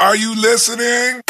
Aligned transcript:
Are 0.00 0.14
you 0.14 0.32
listening? 0.40 1.22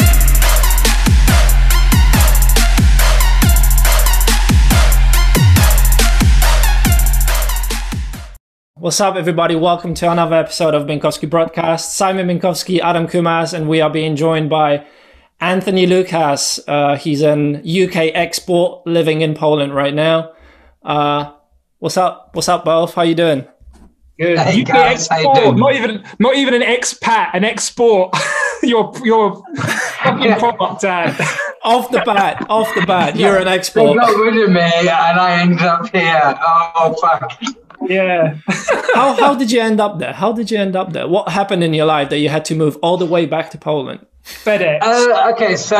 What's 8.75 9.01
up, 9.01 9.15
everybody? 9.15 9.55
Welcome 9.55 9.95
to 9.95 10.11
another 10.11 10.35
episode 10.35 10.75
of 10.75 10.83
Binkowski 10.85 11.27
Broadcast. 11.27 11.95
Simon 11.95 12.27
Binkowski, 12.27 12.79
Adam 12.79 13.07
Kumas, 13.07 13.55
and 13.55 13.67
we 13.67 13.81
are 13.81 13.89
being 13.89 14.15
joined 14.15 14.51
by 14.51 14.85
Anthony 15.41 15.87
Lucas. 15.87 16.59
Uh, 16.67 16.95
he's 16.95 17.23
an 17.23 17.67
UK 17.67 18.11
export 18.13 18.85
living 18.85 19.21
in 19.21 19.33
Poland 19.33 19.73
right 19.73 19.95
now. 19.95 20.33
Uh, 20.83 21.31
what's 21.79 21.97
up? 21.97 22.35
What's 22.35 22.47
up, 22.47 22.65
both? 22.65 22.93
How 22.93 23.01
you 23.01 23.15
doing? 23.15 23.47
Good. 24.19 24.37
Hey, 24.37 24.61
UK 24.61 24.67
guys, 24.67 25.07
how 25.07 25.17
you 25.17 25.27
export, 25.27 25.43
doing? 25.43 25.57
not 25.57 25.73
even 25.73 26.03
not 26.19 26.35
even 26.35 26.53
an 26.53 26.61
expat, 26.61 27.31
an 27.33 27.43
export. 27.43 28.15
your 28.63 28.91
your 29.03 29.43
fucking 30.03 30.35
product 30.35 30.83
ad. 30.83 31.15
Off 31.63 31.91
the 31.91 32.01
bat, 32.05 32.45
off 32.49 32.73
the 32.75 32.85
bat, 32.85 33.15
you're 33.17 33.37
an 33.37 33.45
They 33.45 33.51
export. 33.55 33.97
got 33.97 34.15
rid 34.17 34.37
of 34.43 34.49
me 34.49 34.61
and 34.61 34.89
I 34.89 35.41
ended 35.41 35.61
up 35.61 35.89
here. 35.89 36.21
Oh, 36.41 36.95
fuck. 37.01 37.41
Yeah. 37.81 38.35
How 38.95 39.13
how 39.13 39.35
did 39.35 39.51
you 39.51 39.61
end 39.61 39.79
up 39.81 39.99
there? 39.99 40.13
How 40.13 40.31
did 40.31 40.51
you 40.51 40.57
end 40.57 40.75
up 40.75 40.93
there? 40.93 41.07
What 41.07 41.29
happened 41.29 41.63
in 41.63 41.73
your 41.73 41.85
life 41.85 42.09
that 42.09 42.19
you 42.19 42.29
had 42.29 42.45
to 42.45 42.55
move 42.55 42.77
all 42.81 42.97
the 42.97 43.05
way 43.05 43.25
back 43.25 43.51
to 43.51 43.57
Poland? 43.57 44.05
FedEx. 44.23 44.79
Uh, 44.81 45.31
okay, 45.33 45.55
so 45.55 45.77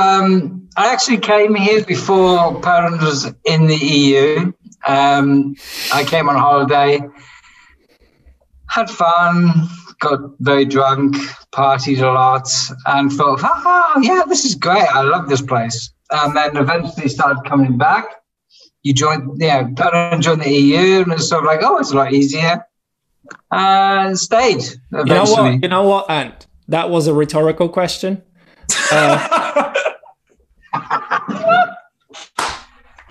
um, 0.00 0.68
I 0.76 0.92
actually 0.92 1.18
came 1.18 1.54
here 1.54 1.84
before 1.84 2.60
Poland 2.60 3.00
was 3.00 3.32
in 3.44 3.66
the 3.66 3.76
EU. 3.76 4.52
Um, 4.86 5.54
I 5.92 6.04
came 6.04 6.28
on 6.28 6.36
holiday, 6.36 7.00
had 8.72 8.88
fun, 8.88 9.68
got 10.00 10.18
very 10.40 10.64
drunk, 10.64 11.14
partied 11.52 12.00
a 12.00 12.06
lot, 12.06 12.48
and 12.86 13.12
thought, 13.12 13.40
ah, 13.42 13.98
yeah, 14.00 14.22
this 14.26 14.46
is 14.46 14.54
great. 14.54 14.86
I 14.94 15.02
love 15.02 15.28
this 15.28 15.42
place. 15.42 15.92
And 16.10 16.34
then 16.34 16.56
eventually 16.56 17.08
started 17.10 17.42
coming 17.46 17.76
back. 17.76 18.06
You 18.82 18.94
joined, 18.94 19.42
yeah, 19.42 19.68
Poland 19.76 20.22
joined 20.22 20.40
the 20.40 20.50
EU, 20.50 21.02
and 21.02 21.12
it's 21.12 21.28
sort 21.28 21.44
of 21.44 21.46
like, 21.46 21.60
oh, 21.62 21.76
it's 21.76 21.92
a 21.92 21.96
lot 21.96 22.14
easier. 22.14 22.64
And 23.50 24.18
stayed 24.18 24.62
You 24.90 25.04
know 25.04 25.24
what? 25.24 25.62
You 25.62 25.68
know 25.68 25.82
what, 25.82 26.10
Ant? 26.10 26.46
That 26.68 26.88
was 26.88 27.06
a 27.06 27.12
rhetorical 27.12 27.68
question. 27.68 28.22
Uh, 28.90 29.74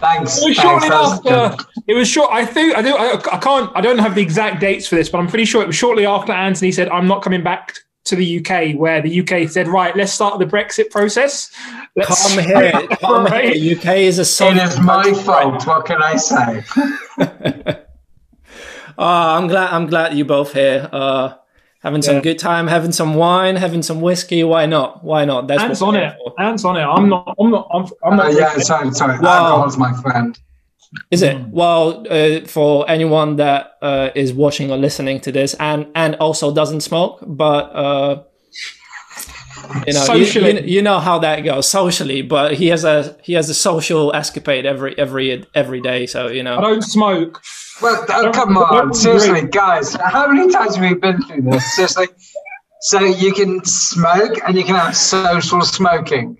Thanks. 0.02 0.42
It 0.42 0.50
was 0.50 0.58
thanks, 0.58 0.62
shortly 0.62 0.90
that 0.90 1.02
was 1.02 1.20
good. 1.22 1.32
after. 1.34 1.66
It 1.88 1.94
was 1.94 2.08
short. 2.10 2.30
I 2.32 2.46
think 2.46 2.76
I 2.76 2.82
do. 2.82 2.96
I, 2.96 3.14
I 3.32 3.38
can't. 3.38 3.72
I 3.76 3.82
don't 3.82 4.00
have 4.00 4.16
the 4.16 4.22
exact 4.22 4.60
dates 4.60 4.88
for 4.88 4.96
this, 4.96 5.08
but 5.10 5.20
I'm 5.20 5.28
pretty 5.28 5.46
sure 5.46 5.62
it 5.62 5.68
was 5.68 5.76
shortly 5.76 6.06
after 6.06 6.32
Anthony 6.32 6.72
said, 6.72 6.90
"I'm 6.90 7.08
not 7.08 7.22
coming 7.22 7.44
back 7.44 7.76
to 8.06 8.16
the 8.16 8.40
UK." 8.40 8.76
Where 8.80 9.02
the 9.02 9.22
UK 9.22 9.48
said, 9.50 9.68
"Right, 9.68 9.96
let's 9.96 10.12
start 10.12 10.40
the 10.40 10.46
Brexit 10.46 10.90
process." 10.90 11.52
Let's 11.96 12.36
come 12.36 12.44
here, 12.44 12.72
come 13.00 13.26
Right. 13.26 13.54
here. 13.56 13.78
UK 13.78 13.86
is 13.98 14.18
a 14.18 14.22
It 14.24 14.26
sovereign 14.26 14.60
is 14.68 14.80
my 14.80 15.14
fault. 15.14 15.68
What 15.68 15.86
can 15.86 16.02
I 16.02 16.16
say? 16.16 16.64
Oh, 18.98 18.98
I'm 19.38 19.48
glad. 19.48 19.72
I'm 19.72 19.86
glad 19.88 20.14
you 20.18 20.26
both 20.26 20.54
here. 20.54 20.90
Uh, 20.92 21.34
having 21.84 22.02
some 22.02 22.16
Yeah. 22.16 22.22
good 22.22 22.40
time, 22.40 22.68
having 22.68 22.92
some 22.92 23.16
wine, 23.16 23.56
having 23.56 23.82
some 23.84 24.02
whiskey. 24.02 24.44
Why 24.44 24.66
not? 24.66 25.04
Why 25.04 25.26
not? 25.26 25.48
That's 25.48 25.64
Ants 25.64 25.82
on 25.82 25.96
it. 25.96 26.14
for. 26.24 26.40
Ants 26.42 26.64
on 26.66 26.78
it. 26.78 26.84
I'm 26.84 27.10
not. 27.10 27.36
I'm 27.40 27.52
not. 27.52 27.68
I'm, 27.74 27.86
I'm 28.04 28.14
Uh, 28.20 28.24
not. 28.24 28.34
yeah, 28.34 28.58
sorry, 28.60 28.92
sorry. 28.92 29.20
Wow. 29.20 29.46
Alcohol's 29.48 29.78
my 29.78 29.94
friend. 30.02 30.38
Is 31.10 31.22
it? 31.22 31.38
Well, 31.50 32.06
uh, 32.10 32.42
for 32.48 32.90
anyone 32.90 33.38
that 33.38 33.78
uh, 33.82 34.10
is 34.14 34.34
watching 34.34 34.72
or 34.72 34.78
listening 34.78 35.22
to 35.22 35.32
this, 35.32 35.54
and 35.56 35.88
and 35.96 36.16
also 36.16 36.54
doesn't 36.54 36.82
smoke, 36.82 37.20
but 37.26 37.64
uh, 37.74 38.24
you 39.88 39.94
know, 39.94 40.14
you- 40.16 40.26
you, 40.26 40.60
you 40.66 40.82
know 40.82 41.00
how 41.00 41.18
that 41.20 41.42
goes 41.46 41.70
socially. 41.70 42.22
But 42.22 42.56
he 42.56 42.68
has 42.68 42.84
a 42.84 43.16
he 43.24 43.34
has 43.34 43.50
a 43.50 43.54
social 43.54 44.12
escapade 44.14 44.66
every 44.66 44.98
every 44.98 45.46
every 45.56 45.80
day. 45.82 46.08
So 46.08 46.28
you 46.28 46.44
know, 46.44 46.56
I 46.58 46.62
know, 46.62 46.70
don't 46.74 46.82
smoke. 46.82 47.42
Well, 47.82 48.06
oh, 48.10 48.32
come 48.32 48.58
on, 48.58 48.80
agree. 48.90 48.94
seriously, 48.94 49.48
guys. 49.48 49.94
How 49.96 50.28
many 50.32 50.52
times 50.52 50.76
have 50.76 50.84
we 50.90 50.94
been 50.96 51.22
through 51.24 51.42
this? 51.44 51.76
Seriously. 51.76 52.08
So 52.82 53.00
you 53.00 53.34
can 53.34 53.64
smoke 53.66 54.38
and 54.48 54.56
you 54.58 54.64
can 54.64 54.76
have 54.76 54.96
social 54.96 55.62
smoking. 55.62 56.38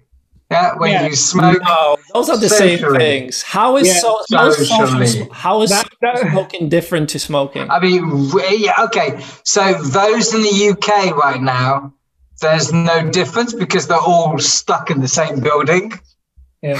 Yeah, 0.50 0.74
when 0.78 0.92
Yeah. 0.92 1.06
you 1.08 1.16
smoke. 1.16 1.62
no, 1.64 1.98
those 2.14 2.30
are 2.30 2.36
the 2.38 2.50
same 2.50 2.80
things. 2.80 3.42
How 3.42 3.78
is 3.78 3.88
Yeah, 3.88 4.00
so 4.00 4.20
how 4.34 4.48
is 4.48 4.58
social, 4.58 4.88
socially. 4.88 5.30
how 5.32 5.62
is 5.62 5.70
That- 5.70 5.88
that- 6.02 6.20
smoking 6.32 6.68
different 6.68 7.10
to 7.12 7.20
smoking? 7.20 7.70
I 7.72 7.80
mean, 7.80 8.02
w- 8.30 8.58
yeah, 8.58 8.84
okay. 8.86 9.24
So 9.44 9.74
those 9.74 10.34
in 10.34 10.42
the 10.42 10.50
UK 10.72 11.12
right 11.14 11.42
now, 11.42 11.94
there's 12.42 12.74
no 12.74 13.02
difference 13.10 13.54
because 13.54 13.88
they're 13.88 13.98
all 13.98 14.38
stuck 14.40 14.92
in 14.92 15.00
the 15.00 15.08
same 15.08 15.40
building. 15.40 15.94
Yeah. 16.62 16.78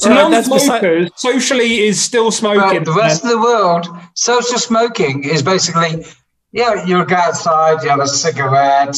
To 0.00 0.08
Alright, 0.10 0.30
that's 0.32 0.48
non-smokers, 0.48 1.10
socially 1.14 1.78
is 1.80 2.02
still 2.02 2.30
smoking. 2.32 2.82
But 2.82 2.92
the 2.92 2.98
rest 2.98 3.22
of 3.24 3.30
the 3.30 3.38
world, 3.38 3.86
social 4.14 4.58
smoking 4.58 5.22
is 5.24 5.40
basically, 5.42 6.04
yeah, 6.52 6.84
you 6.84 7.04
go 7.04 7.14
outside, 7.14 7.82
you 7.84 7.90
have 7.90 8.00
a 8.00 8.06
cigarette 8.08 8.96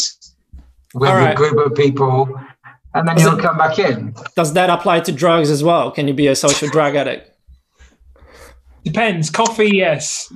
with 0.94 1.10
All 1.10 1.26
a 1.26 1.34
group 1.34 1.58
of 1.66 1.74
people, 1.74 2.40
and 2.94 3.06
then 3.06 3.16
Is 3.16 3.24
you'll 3.24 3.38
it- 3.38 3.42
come 3.42 3.58
back 3.58 3.78
in. 3.78 4.14
Does 4.36 4.54
that 4.54 4.70
apply 4.70 5.00
to 5.00 5.12
drugs 5.12 5.50
as 5.50 5.62
well? 5.62 5.90
Can 5.90 6.08
you 6.08 6.14
be 6.14 6.28
a 6.28 6.34
social 6.34 6.68
drug 6.70 6.96
addict? 6.96 7.30
Depends. 8.84 9.28
Coffee, 9.30 9.76
yes. 9.76 10.32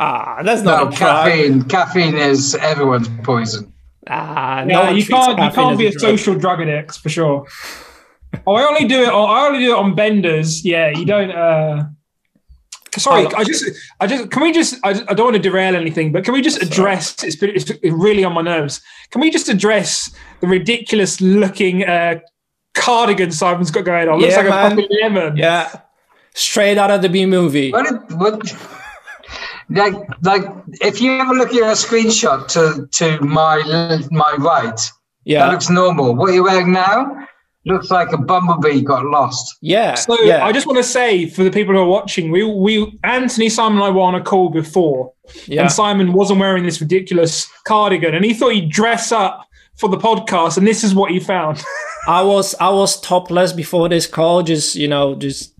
Ah, 0.00 0.40
that's 0.42 0.62
No, 0.62 0.70
not 0.84 0.94
a 0.94 0.96
drug. 0.96 1.26
caffeine. 1.28 1.62
Caffeine 1.64 2.16
is 2.16 2.56
everyone's 2.56 3.08
poison. 3.22 3.72
Ah, 4.08 4.64
no 4.66 4.82
Yeah, 4.82 4.90
you 4.90 5.06
can't. 5.06 5.38
You 5.38 5.50
can't 5.50 5.72
as 5.72 5.78
be 5.78 5.86
a 5.86 5.90
drug. 5.92 6.00
social 6.00 6.34
drug 6.34 6.60
addict 6.62 6.98
for 6.98 7.08
sure. 7.08 7.46
Oh, 8.46 8.54
I 8.54 8.62
only 8.64 8.86
do 8.86 9.02
it. 9.02 9.08
On, 9.08 9.30
I 9.30 9.46
only 9.46 9.60
do 9.60 9.72
it 9.72 9.78
on 9.78 9.94
benders. 9.94 10.64
Yeah, 10.64 10.90
you 10.90 11.04
don't. 11.04 11.30
uh 11.30 11.84
Sorry, 12.96 13.26
Oh. 13.26 13.30
I 13.36 13.42
just, 13.42 13.64
I 13.98 14.06
just, 14.06 14.30
can 14.30 14.40
we 14.40 14.52
just, 14.52 14.76
I, 14.84 14.90
I 14.90 15.14
don't 15.14 15.24
want 15.26 15.34
to 15.34 15.42
derail 15.42 15.74
anything, 15.74 16.12
but 16.12 16.24
can 16.24 16.32
we 16.32 16.40
just 16.40 16.62
address, 16.62 17.24
it's, 17.24 17.42
it's 17.42 17.72
really 17.82 18.22
on 18.22 18.32
my 18.32 18.40
nerves. 18.42 18.80
Can 19.10 19.20
we 19.20 19.32
just 19.32 19.48
address 19.48 20.14
the 20.40 20.46
ridiculous 20.46 21.20
looking 21.20 21.82
uh, 21.84 22.20
cardigan 22.74 23.32
Simon's 23.32 23.72
got 23.72 23.84
going 23.84 24.08
on? 24.08 24.20
Looks 24.20 24.30
Yeah, 24.36 24.42
like 24.42 24.48
man. 24.48 24.66
a 24.66 24.70
fucking 24.76 24.98
lemon. 25.02 25.36
Yeah, 25.36 25.72
straight 26.34 26.78
out 26.78 26.92
of 26.92 27.02
the 27.02 27.08
B 27.08 27.26
movie. 27.26 27.72
What? 27.72 28.12
What? 28.12 28.56
Like, 29.70 29.94
like, 30.22 30.44
if 30.80 31.00
you 31.00 31.18
ever 31.18 31.34
look 31.34 31.48
at 31.52 31.62
a 31.62 31.74
screenshot 31.74 32.46
to 32.48 32.86
to 32.98 33.18
my 33.24 33.56
my 34.12 34.34
right, 34.38 34.76
that 34.76 34.92
Yeah, 35.24 35.50
looks 35.50 35.68
normal. 35.68 36.14
What 36.14 36.30
are 36.30 36.32
you're 36.32 36.44
wearing 36.44 36.70
now 36.72 37.26
looks 37.66 37.90
like 37.90 38.12
a 38.12 38.18
bumblebee 38.18 38.82
got 38.82 39.04
lost. 39.06 39.56
yeah, 39.60 39.94
So 39.94 40.20
yeah. 40.22 40.44
I 40.44 40.52
just 40.52 40.66
want 40.66 40.76
to 40.78 40.84
say 40.84 41.28
for 41.28 41.44
the 41.44 41.50
people 41.50 41.74
who 41.74 41.80
are 41.80 41.86
watching, 41.86 42.30
we, 42.30 42.44
we, 42.44 42.98
Anthony, 43.04 43.48
Simon, 43.48 43.78
and 43.78 43.84
I 43.84 43.90
were 43.90 44.02
on 44.02 44.14
a 44.14 44.22
call 44.22 44.50
before, 44.50 45.12
yeah. 45.46 45.62
and 45.62 45.72
Simon 45.72 46.12
wasn't 46.12 46.40
wearing 46.40 46.64
this 46.64 46.80
ridiculous 46.80 47.46
cardigan, 47.64 48.14
and 48.14 48.24
he 48.24 48.34
thought 48.34 48.52
he'd 48.52 48.70
dress 48.70 49.12
up 49.12 49.48
for 49.76 49.88
the 49.88 49.96
podcast, 49.96 50.58
and 50.58 50.66
this 50.66 50.84
is 50.84 50.94
what 50.94 51.10
he 51.10 51.20
found. 51.20 51.62
I 52.06 52.22
was 52.22 52.54
I 52.60 52.68
was 52.68 53.00
topless 53.00 53.52
before 53.52 53.88
this 53.88 54.06
call. 54.06 54.42
Just 54.42 54.76
you 54.76 54.88
know, 54.88 55.14
just 55.14 55.53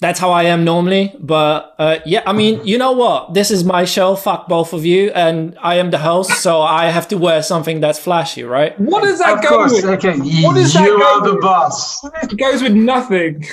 that's 0.00 0.20
how 0.20 0.30
I 0.30 0.44
am 0.44 0.64
normally. 0.64 1.12
But 1.18 1.74
uh, 1.78 1.98
yeah, 2.06 2.22
I 2.26 2.32
mean, 2.32 2.64
you 2.64 2.78
know 2.78 2.92
what? 2.92 3.34
This 3.34 3.50
is 3.50 3.64
my 3.64 3.84
show. 3.84 4.14
Fuck 4.16 4.48
both 4.48 4.72
of 4.72 4.84
you, 4.86 5.10
and 5.14 5.56
I 5.60 5.76
am 5.76 5.90
the 5.90 5.98
host, 5.98 6.30
so 6.42 6.60
I 6.62 6.86
have 6.86 7.08
to 7.08 7.18
wear 7.18 7.42
something 7.42 7.80
that's 7.80 7.98
flashy, 7.98 8.44
right? 8.44 8.78
what 8.80 9.02
does 9.02 9.18
that 9.18 9.38
of 9.38 9.42
go 9.42 9.48
course, 9.48 9.72
with? 9.72 9.84
okay. 9.84 10.16
You, 10.22 10.46
What 10.46 10.54
does 10.54 10.72
that 10.74 10.84
you 10.84 10.98
go 10.98 11.04
are 11.04 11.24
the 11.26 11.34
with? 11.34 11.42
boss. 11.42 12.04
It 12.22 12.36
goes 12.36 12.62
with 12.62 12.74
nothing. 12.74 13.44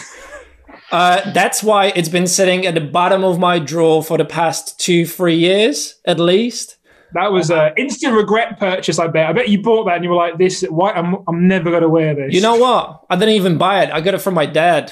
Uh, 0.92 1.32
that's 1.34 1.64
why 1.64 1.88
it's 1.96 2.10
been 2.10 2.28
sitting 2.28 2.66
at 2.66 2.76
the 2.76 2.82
bottom 2.82 3.24
of 3.24 3.40
my 3.40 3.58
drawer 3.58 4.04
for 4.04 4.18
the 4.20 4.26
past 4.26 4.80
two, 4.80 5.06
three 5.06 5.36
years 5.36 5.96
at 6.06 6.20
least. 6.20 6.78
That 7.14 7.32
was 7.32 7.50
an 7.50 7.74
instant 7.78 8.14
regret 8.14 8.60
purchase. 8.60 9.00
I 9.00 9.08
bet. 9.08 9.28
I 9.30 9.34
bet 9.34 9.50
you 9.50 9.62
bought 9.62 9.86
that, 9.86 9.96
and 9.96 10.04
you 10.04 10.10
were 10.12 10.16
like, 10.18 10.38
"This, 10.38 10.64
why? 10.70 10.91
I'm, 10.91 11.16
I'm 11.28 11.48
never 11.48 11.72
gonna 11.72 11.90
wear 11.90 12.14
this." 12.14 12.34
You 12.34 12.41
know 12.41 12.56
what? 12.58 13.06
I 13.09 13.16
didn't 13.16 13.36
even 13.36 13.58
buy 13.58 13.84
it. 13.84 13.90
I 13.91 14.02
got 14.02 14.14
it 14.14 14.20
from 14.20 14.34
my 14.36 14.46
dad. 14.46 14.91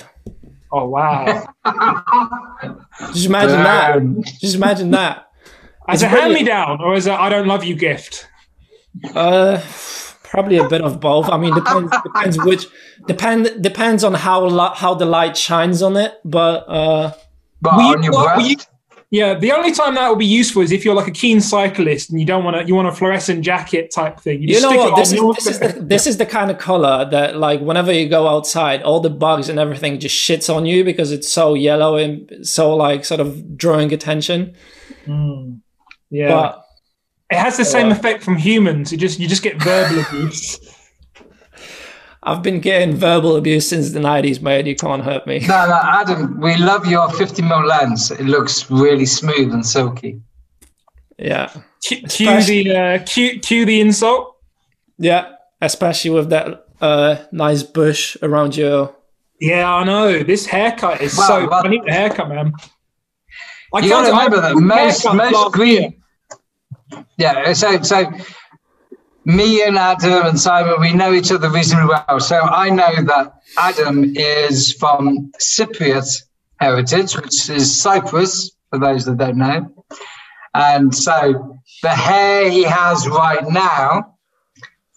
Oh 0.75 0.87
wow! 0.89 1.25
Just 3.13 3.25
imagine 3.27 3.63
that. 3.63 3.97
Um, 3.97 4.23
Just 4.41 4.55
imagine 4.55 4.89
that. 4.91 5.27
As 5.87 6.01
It's 6.01 6.11
a 6.11 6.15
hand 6.15 6.33
me 6.33 6.43
down, 6.43 6.81
or 6.81 6.95
as 6.95 7.05
a 7.07 7.13
I 7.13 7.29
don't 7.29 7.45
love 7.47 7.63
you 7.63 7.75
gift. 7.75 8.27
Uh, 9.13 9.61
probably 10.23 10.57
a 10.57 10.67
bit 10.67 10.81
of 10.81 10.99
both. 10.99 11.29
I 11.29 11.37
mean, 11.37 11.53
depends 11.53 11.91
depends 12.03 12.37
which 12.43 12.65
depend 13.05 13.61
depends 13.61 14.03
on 14.03 14.13
how 14.15 14.49
how 14.73 14.93
the 14.95 15.05
light 15.05 15.37
shines 15.37 15.81
on 15.83 15.95
it. 15.97 16.13
But 16.25 16.65
uh, 16.67 17.11
but 17.61 17.75
Will 17.77 17.83
you- 17.83 17.95
on 17.97 18.03
your 18.03 18.11
will 18.13 18.23
breast. 18.23 18.49
you- 18.49 18.57
Yeah, 19.13 19.35
the 19.35 19.51
only 19.51 19.71
time 19.71 19.93
that 19.93 20.09
will 20.09 20.15
be 20.15 20.25
useful 20.25 20.63
is 20.63 20.71
if 20.71 20.83
you're 20.83 20.95
like 20.95 21.07
a 21.07 21.11
keen 21.11 21.39
cyclist 21.39 22.09
and 22.09 22.19
you 22.19 22.25
don't 22.25 22.43
want 22.43 22.57
to, 22.57 22.65
you 22.65 22.73
want 22.73 22.87
a 22.87 22.91
fluorescent 22.91 23.45
jacket 23.45 23.91
type 23.93 24.19
thing. 24.19 24.41
You, 24.41 24.55
you 24.55 24.61
know 24.61 24.69
stick 24.69 24.79
what? 24.79 24.93
it 24.93 24.95
This 24.95 25.13
is 25.13 25.35
this 25.35 25.45
is 25.45 25.59
the 25.59 25.81
this 25.93 26.07
is 26.07 26.17
the 26.17 26.25
kind 26.25 26.49
of 26.49 26.57
color 26.57 27.07
that 27.11 27.37
like 27.37 27.61
whenever 27.61 27.91
you 27.91 28.09
go 28.09 28.27
outside, 28.27 28.81
all 28.81 29.01
the 29.01 29.11
bugs 29.11 29.49
and 29.49 29.59
everything 29.59 29.99
just 29.99 30.15
shits 30.15 30.51
on 30.51 30.65
you 30.65 30.83
because 30.83 31.11
it's 31.11 31.31
so 31.31 31.53
yellow 31.53 31.95
and 31.95 32.27
so 32.41 32.75
like 32.75 33.05
sort 33.05 33.19
of 33.19 33.55
drawing 33.55 33.93
attention. 33.93 34.55
Mm. 35.05 35.59
yeah. 36.09 36.29
But 36.29 36.65
It 37.29 37.37
has 37.37 37.55
the 37.55 37.65
same 37.65 37.91
effect 37.91 38.23
from 38.23 38.37
humans. 38.37 38.91
You 38.91 38.97
just 38.97 39.19
you 39.19 39.27
just 39.27 39.43
get 39.43 39.61
verbal 39.61 39.99
abuse. 39.99 40.57
I've 42.25 42.41
been 42.41 42.59
getting 42.61 42.95
verbal 42.95 43.35
abuse 43.35 43.67
since 43.67 43.91
the 43.91 43.99
90s, 43.99 44.41
mate. 44.41 44.65
You 44.65 44.75
can't 44.75 45.03
hurt 45.03 45.27
me. 45.27 45.39
No, 45.39 45.67
no, 45.67 45.79
Adam, 45.83 46.39
we 46.39 46.55
love 46.55 46.85
your 46.87 47.09
50 47.11 47.41
mil 47.41 47.65
lens. 47.65 48.11
It 48.11 48.21
looks 48.25 48.69
really 48.71 49.05
smooth 49.05 49.53
and 49.53 49.65
silky. 49.65 50.21
Yeah. 51.19 51.51
Cue, 51.83 52.01
cue 52.03 52.41
the 52.43 52.75
uh, 52.75 52.99
cue, 53.05 53.39
cue 53.39 53.65
the 53.65 53.81
insult. 53.81 54.35
Yeah. 54.97 55.33
Especially 55.61 56.11
with 56.11 56.29
that 56.29 56.65
uh, 56.81 57.17
nice 57.31 57.63
bush 57.63 58.15
around 58.21 58.55
your. 58.55 58.95
Yeah, 59.41 59.69
I 59.73 59.83
know. 59.83 60.23
This 60.23 60.45
haircut 60.45 61.01
is 61.01 61.17
Well, 61.17 61.27
so. 61.27 61.47
well- 61.49 61.65
I 61.65 61.67
need 61.67 61.83
the 61.85 61.91
haircut, 61.91 62.29
man. 62.29 62.53
I 63.73 63.79
You 63.79 63.89
can't- 63.89 64.07
remember 64.07 64.39
that 64.41 64.55
most 64.55 65.03
haircut 65.03 65.15
most 65.17 65.33
last 65.33 65.57
year. 65.67 65.89
green. 65.89 67.03
Yeah, 67.17 67.53
so 67.53 67.81
so 67.81 68.11
me 69.25 69.63
and 69.63 69.77
Adam 69.77 70.25
and 70.27 70.39
Simon, 70.39 70.75
we 70.79 70.93
know 70.93 71.13
each 71.13 71.31
other 71.31 71.49
reasonably 71.49 71.87
well. 71.87 72.19
So 72.19 72.39
I 72.39 72.69
know 72.69 73.03
that 73.03 73.33
Adam 73.57 74.15
is 74.15 74.73
from 74.73 75.31
Cypriot 75.39 76.23
heritage, 76.59 77.15
which 77.15 77.49
is 77.49 77.73
Cyprus, 77.73 78.55
for 78.69 78.79
those 78.79 79.05
that 79.05 79.17
don't 79.17 79.37
know. 79.37 79.85
And 80.53 80.93
so 80.93 81.59
the 81.81 81.89
hair 81.89 82.49
he 82.49 82.63
has 82.63 83.07
right 83.07 83.47
now 83.47 84.17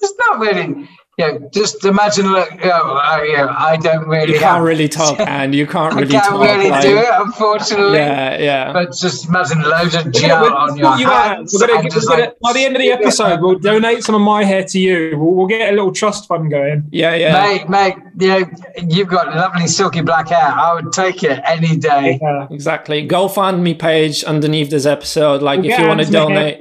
is 0.03 0.15
not 0.19 0.39
really, 0.39 0.89
you 1.19 1.27
know, 1.27 1.49
just 1.51 1.83
imagine, 1.87 2.31
look, 2.31 2.51
you 2.53 2.67
know, 2.67 2.93
I, 3.03 3.23
you 3.25 3.37
know, 3.39 3.49
I 3.49 3.79
don't 3.79 4.07
really 4.07 4.35
You 4.35 4.39
can't 4.39 4.63
really 4.63 4.87
talk, 4.87 5.19
and 5.27 5.55
you 5.55 5.67
can't 5.67 5.95
really. 5.95 6.15
I 6.15 6.19
really 6.19 6.21
can't 6.21 6.25
talk. 6.27 6.41
really 6.43 6.71
like, 6.71 6.83
do 6.83 6.99
it, 6.99 7.09
unfortunately. 7.11 7.97
Yeah, 7.99 8.39
yeah. 8.39 8.73
But 8.75 8.93
just 8.95 9.27
imagine 9.27 9.63
loads 9.63 9.95
of 9.95 10.13
gel 10.13 10.43
gonna- 10.43 10.55
on 10.55 10.77
your 10.77 10.97
you 10.99 11.07
hands. 11.07 11.57
Gonna- 11.59 11.89
just 11.89 12.07
gonna- 12.09 12.21
like, 12.25 12.39
by 12.41 12.53
the 12.53 12.65
end 12.67 12.77
of 12.77 12.83
the 12.83 12.93
episode, 12.93 13.41
we'll 13.41 13.59
donate 13.59 14.05
some 14.05 14.15
of 14.15 14.21
my 14.21 14.45
hair 14.45 14.65
to 14.65 14.79
you. 14.79 15.17
We'll, 15.19 15.33
we'll 15.35 15.47
get 15.47 15.71
a 15.71 15.75
little 15.75 15.93
trust 15.93 16.29
fund 16.29 16.51
going. 16.51 16.87
Yeah, 16.91 17.15
yeah. 17.15 17.43
Mate, 17.43 17.69
mate, 17.71 17.95
you 18.21 18.29
know, 18.29 18.51
you've 18.87 19.09
got 19.09 19.35
lovely 19.35 19.69
silky 19.69 20.03
black 20.03 20.29
hair. 20.29 20.39
I 20.39 20.75
would 20.75 20.93
take 20.93 21.23
it 21.23 21.41
any 21.47 21.77
day. 21.77 22.19
Yeah. 22.21 22.47
Exactly. 22.51 23.09
GoFundMe 23.09 23.79
page 23.79 24.23
underneath 24.25 24.69
this 24.69 24.85
episode. 24.85 25.41
Like, 25.41 25.63
We'll 25.63 25.71
if 25.73 25.79
you 25.79 25.87
want 25.89 26.01
to 26.01 26.11
donate. 26.11 26.59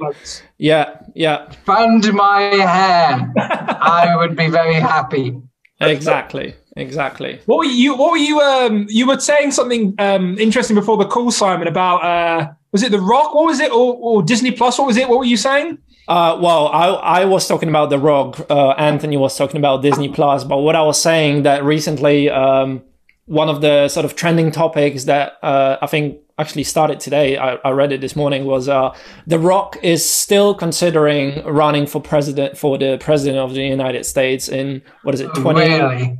Yeah, 0.58 0.96
yeah. 1.16 1.50
Fund 1.64 2.12
my 2.12 2.42
hair. 2.42 3.32
I 3.36 4.14
would 4.16 4.36
be 4.36 4.48
very 4.48 4.74
happy. 4.74 5.40
Exactly. 5.80 6.54
Exactly. 6.76 7.40
What 7.46 7.58
were 7.58 7.64
you? 7.64 7.96
What 7.96 8.10
were 8.12 8.18
you? 8.18 8.38
Um, 8.40 8.86
you 8.90 9.06
were 9.06 9.18
saying 9.18 9.52
something 9.52 9.94
um, 9.98 10.38
interesting 10.38 10.76
before 10.76 10.98
the 10.98 11.06
call, 11.06 11.30
Simon. 11.30 11.68
About 11.68 12.04
uh, 12.04 12.52
was 12.70 12.82
it 12.82 12.92
The 12.92 13.00
Rock? 13.00 13.34
What 13.34 13.46
was 13.46 13.60
it? 13.60 13.72
Or, 13.72 13.94
or 13.94 14.22
Disney 14.22 14.50
Plus? 14.50 14.78
What 14.78 14.86
was 14.86 14.98
it? 14.98 15.08
What 15.08 15.18
were 15.18 15.24
you 15.24 15.38
saying? 15.38 15.78
Uh, 16.06 16.38
well, 16.40 16.68
I, 16.68 17.22
I 17.22 17.24
was 17.24 17.48
talking 17.48 17.70
about 17.70 17.88
The 17.88 17.98
Rock. 17.98 18.46
Uh, 18.50 18.70
Anthony 18.72 19.16
was 19.16 19.36
talking 19.36 19.56
about 19.56 19.82
Disney 19.82 20.10
Plus. 20.10 20.44
But 20.44 20.58
what 20.58 20.76
I 20.76 20.82
was 20.82 21.00
saying 21.00 21.44
that 21.44 21.64
recently, 21.64 22.28
um, 22.28 22.82
one 23.24 23.48
of 23.48 23.62
the 23.62 23.88
sort 23.88 24.04
of 24.04 24.14
trending 24.14 24.50
topics 24.50 25.04
that 25.04 25.38
uh, 25.42 25.78
I 25.80 25.86
think 25.86 26.18
actually 26.38 26.64
started 26.64 27.00
today, 27.00 27.38
I, 27.38 27.54
I 27.56 27.70
read 27.70 27.92
it 27.92 28.00
this 28.00 28.14
morning, 28.14 28.44
was 28.44 28.68
uh, 28.68 28.94
The 29.26 29.38
Rock 29.38 29.78
is 29.82 30.08
still 30.08 30.54
considering 30.54 31.44
running 31.44 31.86
for 31.86 32.00
president 32.00 32.58
for 32.58 32.78
the 32.78 32.98
president 32.98 33.38
of 33.38 33.54
the 33.54 33.62
United 33.62 34.04
States 34.04 34.48
in 34.48 34.82
what 35.02 35.14
is 35.14 35.20
it, 35.20 35.34
twenty? 35.34 35.60
Really? 35.60 36.18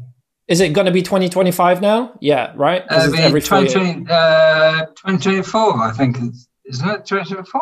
Is 0.49 0.61
it 0.61 0.73
going 0.73 0.87
to 0.87 0.93
be 0.93 1.03
twenty 1.03 1.29
twenty 1.29 1.53
five 1.53 1.81
now? 1.81 2.17
Yeah, 2.21 2.53
right. 2.57 2.83
Uh, 2.83 3.09
it's 3.09 3.19
every 3.19 3.41
four 3.41 3.59
uh, 3.59 4.87
2024, 4.87 5.83
I 5.83 5.93
think. 5.93 6.19
Isn't 6.69 6.89
it 6.89 7.07
2024? 7.07 7.61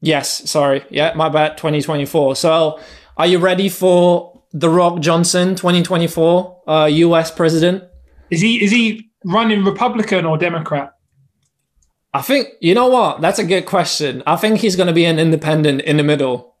Yes, 0.00 0.48
sorry. 0.50 0.84
Yeah, 0.90 1.14
my 1.14 1.28
bad. 1.28 1.56
2024. 1.56 2.36
So, 2.36 2.78
are 3.16 3.26
you 3.26 3.38
ready 3.38 3.68
for 3.68 4.42
The 4.52 4.68
Rock 4.68 5.00
Johnson 5.00 5.54
2024 5.54 6.62
uh, 6.68 6.86
US 6.86 7.30
president? 7.30 7.84
Is 8.30 8.40
he 8.40 8.62
is 8.62 8.70
he 8.70 9.10
running 9.24 9.64
Republican 9.64 10.26
or 10.26 10.36
Democrat? 10.36 10.92
I 12.14 12.22
think, 12.22 12.48
you 12.60 12.74
know 12.74 12.88
what? 12.88 13.20
That's 13.20 13.38
a 13.38 13.44
good 13.44 13.66
question. 13.66 14.22
I 14.26 14.36
think 14.36 14.60
he's 14.60 14.74
going 14.76 14.86
to 14.86 14.92
be 14.92 15.04
an 15.04 15.18
independent 15.18 15.82
in 15.82 15.96
the 15.98 16.02
middle. 16.02 16.54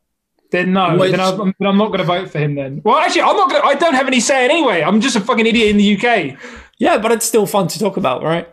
Then 0.52 0.72
no. 0.72 0.96
Which- 0.96 1.12
Then 1.12 1.20
I'm, 1.20 1.54
then 1.58 1.68
I'm 1.68 1.78
not 1.78 1.88
going 1.88 1.98
to 1.98 2.04
vote 2.04 2.30
for 2.30 2.38
him. 2.38 2.54
Then. 2.54 2.82
Well, 2.84 2.96
actually, 2.98 3.22
I'm 3.22 3.36
not 3.36 3.50
going. 3.50 3.62
to 3.62 3.66
I 3.68 3.74
don't 3.74 3.94
have 3.94 4.06
any 4.06 4.20
say 4.20 4.44
anyway. 4.44 4.82
I'm 4.82 5.00
just 5.00 5.16
a 5.16 5.20
fucking 5.20 5.46
idiot 5.46 5.70
in 5.70 5.76
the 5.76 5.96
UK. 5.96 6.36
Yeah, 6.78 6.98
but 6.98 7.10
it's 7.10 7.24
still 7.26 7.46
fun 7.46 7.68
to 7.68 7.78
talk 7.78 7.96
about, 7.96 8.22
right? 8.22 8.48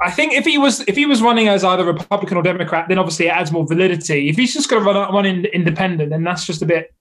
I 0.00 0.10
think 0.10 0.34
if 0.34 0.44
he 0.44 0.58
was 0.58 0.80
if 0.86 0.94
he 0.96 1.06
was 1.06 1.22
running 1.22 1.48
as 1.48 1.64
either 1.64 1.84
Republican 1.84 2.36
or 2.36 2.42
Democrat, 2.42 2.86
then 2.88 2.98
obviously 2.98 3.26
it 3.26 3.30
adds 3.30 3.50
more 3.50 3.66
validity. 3.66 4.28
If 4.28 4.36
he's 4.36 4.52
just 4.52 4.68
going 4.68 4.82
to 4.84 4.86
run 4.90 5.12
one 5.14 5.24
in, 5.24 5.46
independent, 5.46 6.10
then 6.10 6.22
that's 6.22 6.44
just 6.44 6.60
a 6.60 6.66
bit. 6.66 6.92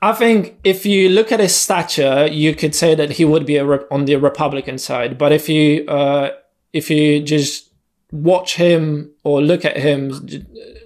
I 0.00 0.12
think 0.12 0.56
if 0.64 0.86
you 0.86 1.08
look 1.08 1.30
at 1.32 1.40
his 1.40 1.54
stature, 1.54 2.26
you 2.30 2.54
could 2.54 2.74
say 2.74 2.94
that 2.94 3.10
he 3.12 3.24
would 3.24 3.44
be 3.44 3.56
a 3.56 3.66
on 3.66 4.06
the 4.06 4.16
Republican 4.16 4.78
side. 4.78 5.18
But 5.18 5.32
if 5.32 5.48
you 5.48 5.84
uh, 5.86 6.30
if 6.72 6.88
you 6.90 7.20
just 7.20 7.67
watch 8.10 8.56
him 8.56 9.12
or 9.24 9.42
look 9.42 9.64
at 9.64 9.76
him, 9.76 10.26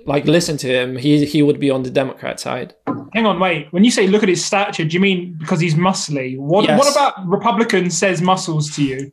like 0.07 0.25
listen 0.27 0.57
to 0.59 0.67
him, 0.67 0.97
he 0.97 1.25
he 1.25 1.43
would 1.43 1.61
be 1.61 1.71
on 1.71 1.83
the 1.83 1.91
Democrat 1.91 2.41
side. 2.41 2.75
Hang 3.15 3.27
on, 3.27 3.39
wait. 3.39 3.69
When 3.73 3.85
you 3.85 3.91
say 3.91 4.07
look 4.09 4.23
at 4.23 4.29
his 4.29 4.45
stature, 4.45 4.85
do 4.85 4.95
you 4.95 5.01
mean 5.01 5.37
because 5.39 5.61
he's 5.61 5.75
muscly? 5.75 6.39
What 6.39 6.65
Yes. 6.65 6.79
What 6.79 6.91
about 6.91 7.27
Republican 7.29 7.91
says 7.91 8.21
muscles 8.23 8.75
to 8.77 8.83
you? 8.85 9.13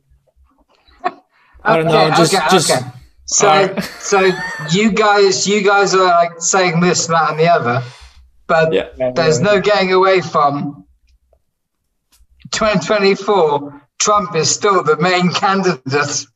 I 1.64 1.76
don't 1.76 1.86
know, 1.86 2.10
just- 2.16 2.32
just- 2.50 2.84
So, 3.26 3.48
Alright. 3.48 3.84
so 4.00 4.30
you 4.72 4.90
guys, 4.90 5.46
you 5.46 5.62
guys 5.62 5.94
are 5.94 6.04
like 6.04 6.32
saying 6.40 6.80
this, 6.80 7.06
that, 7.06 7.30
and 7.30 7.38
the 7.38 7.46
other, 7.48 7.82
but 8.48 8.72
Yeah. 8.72 8.88
there's 9.14 9.40
no 9.40 9.60
getting 9.60 9.92
away 9.92 10.20
from 10.20 10.84
2024. 12.50 13.82
Trump 13.98 14.34
is 14.34 14.50
still 14.50 14.82
the 14.82 14.96
main 14.96 15.30
candidate. 15.42 16.26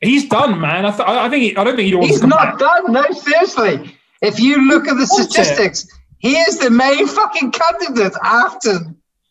He's 0.00 0.28
done, 0.28 0.60
man. 0.60 0.86
I, 0.86 0.90
th- 0.90 1.08
I 1.08 1.28
think 1.28 1.42
he, 1.42 1.56
I 1.56 1.64
don't 1.64 1.76
think 1.76 1.88
he 1.88 1.94
wants 1.94 2.10
He's 2.10 2.22
not 2.22 2.58
back. 2.58 2.58
done. 2.58 2.92
No, 2.92 3.04
seriously. 3.10 3.96
If 4.22 4.38
you 4.40 4.68
look 4.68 4.86
at 4.86 4.94
the 4.94 5.06
Wants 5.10 5.18
it. 5.20 5.30
statistics, 5.30 5.86
he 6.18 6.36
is 6.36 6.58
the 6.58 6.70
main 6.70 7.06
fucking 7.06 7.52
candidate 7.52 8.12
after. 8.22 8.78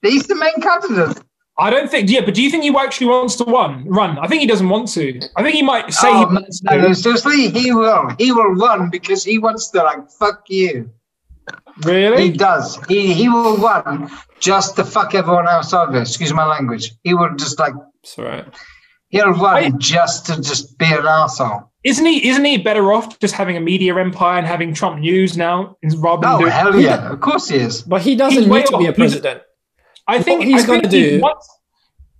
He's 0.02 0.28
the 0.28 0.36
main 0.36 0.54
candidate. 0.62 1.24
I 1.60 1.69
don't 1.69 1.90
think. 1.90 2.10
Yeah, 2.10 2.22
but 2.24 2.34
do 2.36 2.42
you 2.44 2.52
think 2.52 2.64
he 2.64 2.75
actually 2.78 3.08
wants 3.08 3.36
to 3.38 3.44
run? 3.46 3.86
Run? 3.88 4.19
I 4.19 4.28
think 4.28 4.42
he 4.42 4.48
doesn't 4.48 4.69
want 4.69 4.90
to. 4.90 5.19
I 5.36 5.42
think 5.44 5.56
he 5.56 5.64
might 5.64 5.92
say 5.94 6.10
he 6.10 6.16
Oh, 6.24 6.28
wants 6.28 6.62
no, 6.64 6.78
no, 6.78 6.88
to. 6.90 6.96
seriously, 6.96 7.50
he 7.50 7.74
will. 7.74 8.10
He 8.20 8.31
will 8.31 8.54
run 8.56 8.90
because 8.90 9.24
he 9.24 9.40
wants 9.40 9.70
to 9.72 9.81
like 9.84 10.10
fuck 10.12 10.44
you. 10.50 10.92
Really? 11.84 12.24
He 12.24 12.38
does. 12.38 12.78
He 12.88 13.13
he 13.13 13.30
will 13.30 13.58
run 13.58 14.12
just 14.40 14.75
to 14.75 14.84
fuck 14.84 15.15
everyone 15.15 15.48
else 15.48 15.74
over. 15.74 16.00
Excuse 16.01 16.34
my 16.34 16.46
language. 16.46 16.91
He 17.03 17.13
will 17.13 17.34
just 17.36 17.58
like 17.58 17.74
That's 18.03 18.18
right. 18.18 18.46
He'll 19.10 19.32
run 19.32 19.80
just 19.80 20.26
to 20.28 20.36
just 20.42 20.78
be 20.78 20.86
an 20.86 21.06
asshole. 21.06 21.72
Isn't 21.84 22.06
he? 22.06 22.28
Isn't 22.30 22.44
he 22.46 22.58
better 22.58 22.92
off 22.92 23.20
just 23.20 23.34
having 23.36 23.56
a 23.56 23.62
media 23.62 23.96
empire 23.98 24.38
and 24.40 24.48
having 24.48 24.74
Trump 24.74 25.00
News 25.00 25.38
now 25.38 25.78
rather 25.98 26.22
than 26.22 26.32
Oh 26.36 26.40
doing? 26.40 26.52
hell 26.52 26.76
yeah! 26.80 27.12
Of 27.12 27.22
course 27.22 27.48
he 27.50 27.58
is. 27.58 27.82
But 27.84 28.02
he 28.02 28.16
doesn't 28.16 28.44
He's 28.44 28.52
need 28.52 28.66
to 28.66 28.78
be 28.78 28.86
a 28.86 28.90
off. 28.90 28.96
He's- 28.96 29.12
president. 29.12 29.42
I 30.10 30.22
think 30.22 30.40
What 30.40 30.48
he's 30.48 30.66
gonna 30.66 30.88
he 30.88 30.88
do- 30.88 31.20
wants- 31.22 31.50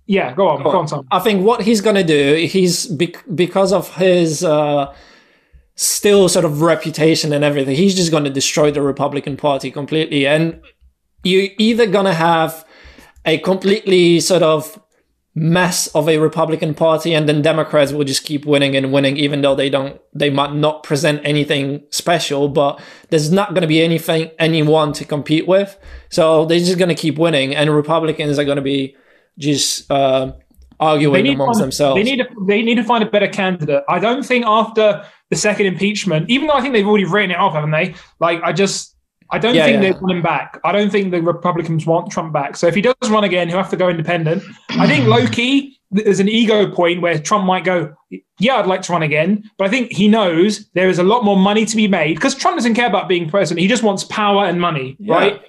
yeah, 0.06 0.32
go 0.34 0.48
on, 0.48 0.62
go 0.62 0.70
on, 0.70 0.86
Tom. 0.86 1.06
I 1.10 1.18
think 1.18 1.44
what 1.44 1.62
he's 1.62 1.80
gonna 1.82 2.04
do, 2.04 2.46
he's 2.48 2.86
bec- 2.86 3.24
because 3.34 3.72
of 3.72 3.94
his 3.96 4.42
uh, 4.44 4.94
still 5.74 6.28
sort 6.28 6.44
of 6.44 6.60
reputation 6.62 7.32
and 7.32 7.44
everything, 7.44 7.76
he's 7.76 7.94
just 7.94 8.10
gonna 8.10 8.30
destroy 8.30 8.70
the 8.70 8.82
Republican 8.82 9.36
Party 9.36 9.70
completely. 9.70 10.26
And 10.26 10.60
you're 11.24 11.48
either 11.58 11.86
gonna 11.86 12.14
have 12.14 12.64
a 13.24 13.38
completely 13.38 14.20
sort 14.20 14.42
of 14.42 14.78
mess 15.38 15.86
of 15.88 16.08
a 16.08 16.18
Republican 16.18 16.74
Party, 16.74 17.14
and 17.14 17.28
then 17.28 17.42
Democrats 17.42 17.92
will 17.92 18.04
just 18.04 18.24
keep 18.24 18.44
winning 18.44 18.76
and 18.76 18.92
winning, 18.92 19.16
even 19.16 19.40
though 19.40 19.54
they 19.54 19.70
don't, 19.70 20.00
they 20.12 20.30
might 20.30 20.52
not 20.52 20.82
present 20.82 21.20
anything 21.24 21.82
special, 21.90 22.48
but 22.48 22.80
there's 23.10 23.30
not 23.30 23.50
going 23.50 23.62
to 23.62 23.68
be 23.68 23.80
anything, 23.82 24.30
anyone 24.38 24.92
to 24.92 25.04
compete 25.04 25.46
with. 25.46 25.78
So 26.10 26.44
they're 26.44 26.58
just 26.58 26.78
going 26.78 26.88
to 26.88 26.94
keep 26.94 27.18
winning, 27.18 27.54
and 27.54 27.74
Republicans 27.74 28.38
are 28.38 28.44
going 28.44 28.56
to 28.56 28.62
be 28.62 28.96
just 29.38 29.90
uh, 29.90 30.32
arguing 30.80 31.26
amongst 31.28 31.58
to, 31.58 31.64
themselves. 31.64 31.96
They 31.96 32.02
need 32.02 32.18
to 32.18 32.26
they 32.46 32.62
need 32.62 32.74
to 32.76 32.84
find 32.84 33.04
a 33.04 33.10
better 33.10 33.28
candidate. 33.28 33.84
I 33.88 34.00
don't 34.00 34.24
think 34.24 34.44
after 34.44 35.04
the 35.30 35.36
second 35.36 35.66
impeachment, 35.66 36.28
even 36.28 36.48
though 36.48 36.54
I 36.54 36.60
think 36.60 36.74
they've 36.74 36.86
already 36.86 37.04
written 37.04 37.30
it 37.30 37.38
off, 37.38 37.54
haven't 37.54 37.70
they? 37.70 37.94
Like 38.18 38.42
I 38.42 38.52
just 38.52 38.96
I 39.30 39.38
don't 39.38 39.54
Yeah, 39.54 39.64
think 39.66 39.82
yeah. 39.82 39.92
they 39.92 39.98
want 39.98 40.12
him 40.12 40.22
back. 40.22 40.58
I 40.64 40.72
don't 40.72 40.90
think 40.90 41.10
the 41.10 41.20
Republicans 41.22 41.84
want 41.86 42.10
Trump 42.10 42.32
back. 42.32 42.56
So 42.56 42.66
if 42.66 42.74
he 42.74 42.80
does 42.80 42.94
run 43.10 43.24
again, 43.24 43.48
he'll 43.48 43.58
have 43.58 43.70
to 43.70 43.76
go 43.76 43.88
independent. 43.88 44.42
I 44.70 44.86
think 44.86 45.06
low 45.16 45.26
key 45.26 45.74
there's 45.90 46.20
an 46.20 46.28
ego 46.28 46.70
point 46.70 47.00
where 47.00 47.18
Trump 47.18 47.46
might 47.46 47.64
go, 47.64 47.94
yeah, 48.38 48.56
I'd 48.56 48.66
like 48.66 48.82
to 48.82 48.92
run 48.92 49.02
again, 49.02 49.50
but 49.56 49.66
I 49.66 49.70
think 49.70 49.90
he 49.90 50.06
knows 50.06 50.68
there 50.74 50.90
is 50.90 50.98
a 50.98 51.02
lot 51.02 51.24
more 51.24 51.36
money 51.36 51.64
to 51.64 51.76
be 51.76 51.88
made 51.88 52.14
because 52.14 52.34
Trump 52.34 52.58
doesn't 52.58 52.74
care 52.74 52.86
about 52.86 53.08
being 53.08 53.28
president. 53.30 53.60
He 53.62 53.68
just 53.68 53.82
wants 53.82 54.04
power 54.04 54.44
and 54.44 54.60
money, 54.60 54.96
Yeah. 54.98 55.14
right? 55.14 55.40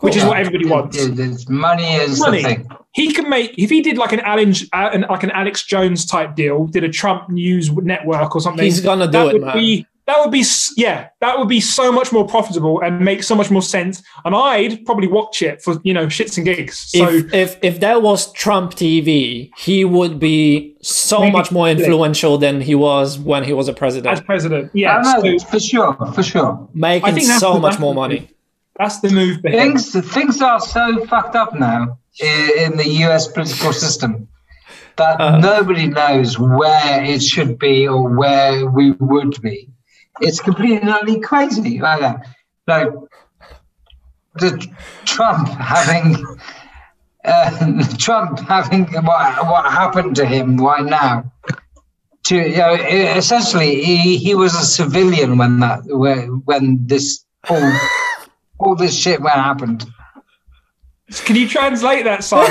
Which 0.00 0.16
is 0.16 0.24
what 0.24 0.38
everybody 0.38 0.66
wants. 0.66 0.98
It's 0.98 1.48
money 1.48 1.84
is 1.94 2.18
Money. 2.20 2.58
he 2.94 3.12
can 3.14 3.30
make 3.30 3.54
if 3.56 3.70
he 3.70 3.80
did 3.80 3.96
like 3.96 4.12
an 4.12 4.20
Alex, 4.20 4.64
uh, 4.74 4.98
like 5.08 5.22
an 5.22 5.30
Alex 5.30 5.64
Jones 5.64 6.04
type 6.04 6.34
deal, 6.34 6.66
did 6.66 6.82
a 6.84 6.88
Trump 6.90 7.30
News 7.30 7.70
network 7.72 8.34
or 8.34 8.40
something. 8.42 8.64
He's 8.64 8.80
gonna 8.80 9.10
do 9.10 9.28
it, 9.28 9.40
man. 9.40 9.56
be 9.56 9.86
that 10.06 10.16
would 10.20 10.30
be 10.30 10.44
yeah, 10.76 11.08
that 11.20 11.38
would 11.38 11.48
be 11.48 11.60
so 11.60 11.90
much 11.90 12.12
more 12.12 12.26
profitable 12.26 12.80
and 12.80 13.00
make 13.00 13.22
so 13.22 13.34
much 13.34 13.50
more 13.50 13.62
sense. 13.62 14.02
And 14.24 14.34
I'd 14.36 14.84
probably 14.86 15.08
watch 15.08 15.42
it 15.42 15.62
for 15.62 15.78
you 15.82 15.92
know 15.92 16.06
shits 16.06 16.36
and 16.36 16.46
gigs. 16.46 16.78
So 16.78 17.08
if, 17.08 17.34
if 17.34 17.58
if 17.62 17.80
there 17.80 17.98
was 18.00 18.32
Trump 18.32 18.74
TV, 18.74 19.50
he 19.56 19.84
would 19.84 20.18
be 20.20 20.76
so 20.82 21.20
Maybe- 21.20 21.32
much 21.32 21.50
more 21.50 21.68
influential 21.68 22.38
than 22.38 22.60
he 22.60 22.74
was 22.74 23.18
when 23.18 23.42
he 23.44 23.52
was 23.52 23.66
a 23.68 23.72
president. 23.72 24.12
as 24.12 24.20
president, 24.20 24.70
president, 24.70 24.70
yeah, 24.74 24.98
I 24.98 25.02
know, 25.20 25.38
so 25.38 25.46
for 25.46 25.60
sure, 25.60 25.94
for 26.14 26.22
sure. 26.22 26.68
making 26.74 27.20
so 27.20 27.54
the- 27.54 27.60
much 27.60 27.78
more 27.78 27.94
money. 27.94 28.28
that's 28.78 29.00
the 29.00 29.10
move. 29.10 29.40
for. 29.40 29.50
Things 29.50 29.90
things 30.14 30.40
are 30.40 30.60
so 30.60 31.04
fucked 31.06 31.34
up 31.34 31.54
now 31.54 31.98
in 32.20 32.76
the 32.76 32.88
U.S. 33.06 33.26
political 33.26 33.72
system 33.72 34.28
that 34.96 35.20
Uh. 35.20 35.38
nobody 35.38 35.86
knows 35.88 36.38
where 36.38 37.02
it 37.04 37.22
should 37.22 37.58
be 37.58 37.86
or 37.88 38.02
where 38.16 38.66
we 38.70 38.92
would 38.92 39.40
be. 39.42 39.68
It's 40.20 40.40
completely 40.40 40.78
and 40.78 40.90
utterly 40.90 41.20
crazy 41.20 41.78
like 41.80 42.00
that. 42.00 42.26
Like 42.66 42.88
the 44.34 44.66
Trump 45.04 45.48
having 45.48 46.24
uh, 47.24 47.96
Trump 47.98 48.40
having 48.40 48.84
what 48.86 49.46
what 49.46 49.64
happened 49.70 50.16
to 50.16 50.26
him 50.26 50.56
right 50.56 50.84
now. 50.84 51.32
To 52.24 52.36
you 52.36 52.56
know, 52.56 52.74
essentially, 52.74 53.82
he, 53.82 54.16
he 54.16 54.34
was 54.34 54.54
a 54.54 54.64
civilian 54.64 55.38
when 55.38 55.60
that 55.60 55.80
when 55.84 56.42
when 56.44 56.86
this 56.86 57.24
all 57.48 57.72
all 58.58 58.74
this 58.74 58.96
shit 58.96 59.20
went 59.20 59.36
happened. 59.36 59.86
Can 61.24 61.36
you 61.36 61.48
translate 61.48 62.04
that, 62.04 62.24
Simon? 62.24 62.50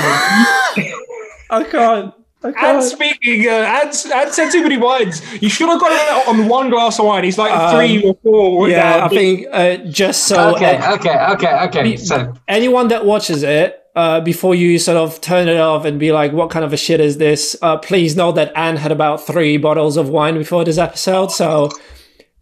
I 1.50 1.64
can't. 1.70 2.14
I 2.44 2.52
and 2.74 2.82
speaking, 2.82 3.46
uh, 3.48 3.50
and, 3.82 3.88
and 4.14 4.32
said 4.32 4.50
too 4.50 4.62
many 4.62 4.76
wines. 4.76 5.22
You 5.42 5.48
should 5.48 5.68
have 5.68 5.80
got 5.80 5.92
it 5.92 6.28
on 6.28 6.48
one 6.48 6.70
glass 6.70 6.98
of 6.98 7.06
wine. 7.06 7.24
He's 7.24 7.38
like 7.38 7.50
Um, 7.52 7.74
three 7.76 8.02
or 8.04 8.14
four. 8.22 8.68
Yeah, 8.68 8.98
now. 8.98 9.06
I 9.06 9.08
think 9.08 9.46
uh, 9.50 9.76
just 9.90 10.24
so 10.26 10.54
okay, 10.54 10.76
uh, 10.76 10.94
okay, 10.96 11.18
okay, 11.32 11.64
okay. 11.64 11.96
So 11.96 12.34
anyone 12.46 12.88
that 12.88 13.04
watches 13.04 13.42
it, 13.42 13.82
uh, 13.96 14.20
before 14.20 14.54
you 14.54 14.78
sort 14.78 14.98
of 14.98 15.20
turn 15.22 15.48
it 15.48 15.56
off 15.56 15.84
and 15.86 15.98
be 15.98 16.12
like, 16.12 16.32
"What 16.32 16.50
kind 16.50 16.64
of 16.64 16.72
a 16.72 16.76
shit 16.76 17.00
is 17.00 17.16
this?" 17.16 17.56
Uh, 17.62 17.78
please 17.78 18.14
know 18.14 18.30
that 18.32 18.52
Ant 18.54 18.78
had 18.78 18.92
about 18.92 19.26
three 19.26 19.56
bottles 19.56 19.96
of 19.96 20.10
wine 20.10 20.36
before 20.36 20.64
this 20.64 20.76
episode. 20.78 21.32
So, 21.32 21.70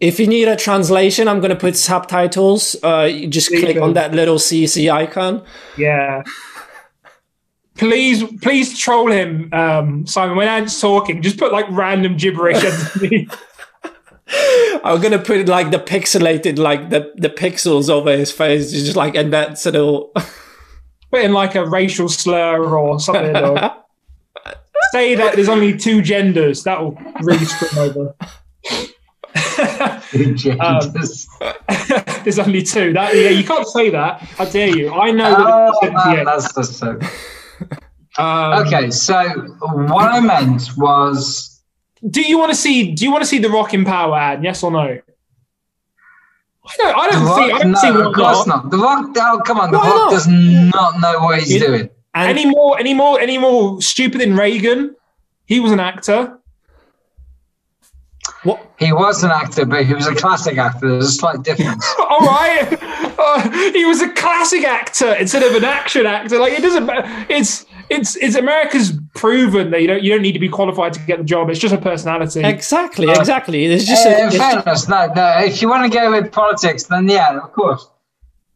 if 0.00 0.18
you 0.18 0.26
need 0.26 0.48
a 0.48 0.56
translation, 0.56 1.28
I'm 1.28 1.40
gonna 1.40 1.54
put 1.54 1.76
subtitles. 1.76 2.74
Uh, 2.82 3.08
you 3.10 3.28
just 3.28 3.48
click 3.50 3.76
on 3.80 3.92
that 3.94 4.12
little 4.12 4.38
CC 4.38 4.90
icon. 4.92 5.42
Yeah. 5.78 6.24
Please, 7.76 8.22
please 8.40 8.78
troll 8.78 9.10
him, 9.10 9.52
um, 9.52 10.06
Simon. 10.06 10.36
When 10.36 10.46
Ant's 10.46 10.80
talking, 10.80 11.22
just 11.22 11.38
put 11.38 11.52
like 11.52 11.66
random 11.70 12.16
gibberish 12.16 12.64
underneath. 12.64 13.36
I'm 14.84 15.00
gonna 15.00 15.18
put 15.18 15.48
like 15.48 15.70
the 15.70 15.78
pixelated, 15.78 16.58
like 16.58 16.90
the 16.90 17.12
the 17.16 17.28
pixels 17.28 17.90
over 17.90 18.16
his 18.16 18.30
face, 18.30 18.70
just 18.70 18.96
like 18.96 19.16
and 19.16 19.32
that's 19.32 19.62
sort 19.62 19.74
of. 19.74 20.10
put 21.10 21.24
in 21.24 21.32
like 21.32 21.54
a 21.54 21.66
racial 21.66 22.08
slur 22.08 22.64
or 22.64 23.00
something. 23.00 23.36
Or 23.36 23.84
say 24.92 25.14
that 25.16 25.34
there's 25.34 25.48
only 25.48 25.76
two 25.76 26.00
genders. 26.00 26.62
That 26.62 26.80
will 26.80 26.98
really 27.22 27.44
screw 27.44 27.68
him 27.68 27.78
over. 27.78 28.14
Jesus. 30.12 31.28
there's 32.22 32.38
only 32.38 32.62
two. 32.62 32.92
That 32.92 33.14
yeah, 33.14 33.30
you 33.30 33.44
can't 33.44 33.66
say 33.66 33.90
that. 33.90 34.28
I 34.38 34.44
dare 34.44 34.68
you. 34.68 34.92
I 34.92 35.10
know 35.10 35.34
oh, 35.36 35.78
that. 35.82 35.92
man, 35.92 36.24
that's 36.24 36.54
just 36.54 36.74
so. 36.74 36.98
Um, 38.18 38.66
Okay, 38.66 38.90
so 38.90 39.22
what 39.60 40.04
I 40.12 40.20
meant 40.20 40.70
was 40.76 41.60
Do 42.08 42.20
you 42.22 42.38
want 42.38 42.50
to 42.52 42.56
see? 42.56 42.92
Do 42.92 43.04
you 43.04 43.10
want 43.10 43.22
to 43.22 43.28
see 43.28 43.38
the 43.38 43.50
Rock 43.50 43.74
in 43.74 43.84
Power 43.84 44.16
ad? 44.16 44.44
Yes 44.44 44.62
or 44.62 44.70
no? 44.70 44.78
I 46.66 46.74
don't. 46.78 46.96
I 46.98 47.08
don't 47.10 47.24
Rock. 47.26 47.36
see. 47.38 47.52
I 47.52 47.58
don't 47.58 47.76
see 47.76 47.90
no, 47.90 48.00
why 48.00 48.06
of 48.06 48.14
course 48.14 48.46
not. 48.46 48.64
not. 48.64 48.70
The 48.70 48.78
Rock. 48.78 49.10
Oh, 49.16 49.42
come 49.44 49.58
on. 49.60 49.70
The 49.72 49.78
Rock 49.78 49.86
not? 49.86 50.10
does 50.10 50.26
not 50.28 51.00
know 51.00 51.18
what 51.20 51.38
he's 51.40 51.52
You- 51.52 51.60
doing. 51.60 51.90
And 52.14 52.30
Any 52.30 52.46
more? 52.46 52.78
Any 52.78 52.94
more? 52.94 53.20
Any 53.20 53.38
more 53.38 53.82
stupid 53.82 54.20
than 54.20 54.36
Reagan? 54.36 54.94
He 55.46 55.58
was 55.60 55.72
an 55.72 55.80
actor. 55.80 56.38
what? 58.44 58.60
He 58.78 58.92
was 58.92 59.24
an 59.24 59.30
actor, 59.30 59.64
but 59.66 59.84
he 59.84 59.94
was 59.94 60.06
a 60.06 60.14
classic 60.14 60.56
actor. 60.58 60.90
There's 60.90 61.06
a 61.08 61.12
slight 61.12 61.42
difference. 61.42 61.84
All 61.98 62.20
right, 62.20 62.78
Uh, 63.18 63.50
he 63.72 63.84
was 63.86 64.00
a 64.02 64.08
classic 64.12 64.64
actor 64.64 65.14
instead 65.14 65.42
of 65.42 65.54
an 65.54 65.64
action 65.64 66.04
actor. 66.06 66.38
Like 66.38 66.52
it 66.52 66.62
doesn't. 66.62 66.84
ma- 66.86 67.24
It's 67.28 67.64
it's 67.90 68.16
it's 68.16 68.34
America's 68.36 68.92
proven 69.14 69.70
that 69.70 69.80
you 69.82 69.86
don't 69.86 70.02
you 70.02 70.10
don't 70.12 70.22
need 70.22 70.32
to 70.32 70.38
be 70.38 70.48
qualified 70.48 70.92
to 70.94 71.00
get 71.00 71.18
the 71.18 71.24
job. 71.24 71.50
It's 71.50 71.58
just 71.60 71.74
a 71.74 71.78
personality. 71.78 72.40
Exactly, 72.42 73.08
Uh, 73.08 73.18
exactly. 73.18 73.64
It's 73.66 73.84
just 73.84 74.06
Uh, 74.06 74.10
a, 74.10 74.12
in 74.22 74.28
it's- 74.28 74.36
fairness, 74.64 74.88
no, 74.88 75.06
no. 75.14 75.38
If 75.40 75.60
you 75.62 75.68
want 75.68 75.90
to 75.90 75.98
go 75.98 76.10
with 76.10 76.32
politics, 76.32 76.84
then 76.84 77.08
yeah, 77.08 77.36
of 77.38 77.52
course. 77.52 77.88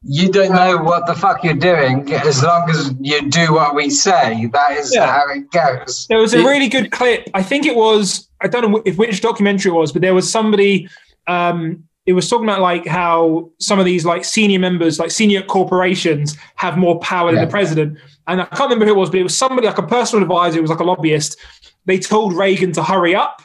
You 0.04 0.30
don't 0.30 0.52
know 0.52 0.76
what 0.78 1.06
the 1.06 1.14
fuck 1.14 1.42
you're 1.42 1.54
doing 1.54 2.10
as 2.12 2.40
long 2.42 2.70
as 2.70 2.94
you 3.00 3.20
do 3.28 3.52
what 3.52 3.74
we 3.74 3.90
say. 3.90 4.48
That 4.52 4.72
is 4.78 4.94
Yeah. 4.94 5.06
how 5.10 5.24
it 5.34 5.50
goes. 5.50 6.06
There 6.08 6.18
was 6.18 6.34
a 6.34 6.38
really 6.38 6.68
good 6.68 6.92
clip. 6.92 7.28
I 7.34 7.42
think 7.42 7.66
it 7.66 7.74
was. 7.74 8.28
I 8.40 8.46
don't 8.46 8.70
know 8.70 8.80
if 8.84 8.96
which 8.96 9.20
documentary 9.20 9.72
it 9.72 9.74
was, 9.74 9.90
but 9.92 10.00
there 10.02 10.14
was 10.14 10.30
somebody. 10.30 10.88
Um, 11.26 11.82
it 12.06 12.12
was 12.12 12.30
talking 12.30 12.44
about 12.48 12.60
like 12.60 12.86
how 12.86 13.50
some 13.58 13.78
of 13.80 13.84
these 13.84 14.04
like 14.06 14.24
senior 14.24 14.60
members, 14.60 14.98
like 15.00 15.10
senior 15.10 15.42
corporations, 15.42 16.36
have 16.54 16.78
more 16.78 16.98
power 17.00 17.32
than 17.32 17.40
the 17.44 17.50
president. 17.50 17.98
And 18.28 18.42
I 18.42 18.44
can't 18.44 18.70
remember 18.70 18.84
who 18.84 18.92
it 18.92 18.96
was, 18.96 19.10
but 19.10 19.18
it 19.18 19.22
was 19.22 19.36
somebody 19.36 19.66
like 19.66 19.78
a 19.78 19.82
personal 19.86 20.22
advisor. 20.22 20.58
It 20.58 20.62
was 20.62 20.70
like 20.70 20.80
a 20.80 20.84
lobbyist. 20.84 21.38
They 21.86 21.98
told 21.98 22.34
Reagan 22.34 22.72
to 22.72 22.82
hurry 22.82 23.14
up 23.14 23.42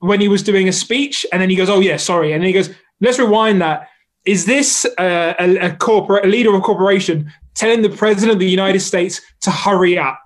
when 0.00 0.20
he 0.20 0.28
was 0.28 0.42
doing 0.42 0.68
a 0.68 0.72
speech, 0.72 1.24
and 1.32 1.40
then 1.40 1.48
he 1.48 1.56
goes, 1.56 1.70
"Oh 1.70 1.80
yeah, 1.80 1.96
sorry," 1.96 2.32
and 2.32 2.42
then 2.42 2.48
he 2.48 2.52
goes, 2.52 2.70
"Let's 3.00 3.18
rewind 3.18 3.62
that." 3.62 3.88
Is 4.24 4.44
this 4.44 4.84
uh, 4.98 5.34
a, 5.38 5.56
a 5.58 5.76
corporate, 5.76 6.24
a 6.24 6.28
leader 6.28 6.50
of 6.50 6.56
a 6.56 6.60
corporation 6.60 7.32
telling 7.54 7.82
the 7.82 7.88
president 7.88 8.32
of 8.32 8.40
the 8.40 8.50
United 8.50 8.80
States 8.80 9.20
to 9.42 9.50
hurry 9.52 9.96
up? 9.96 10.20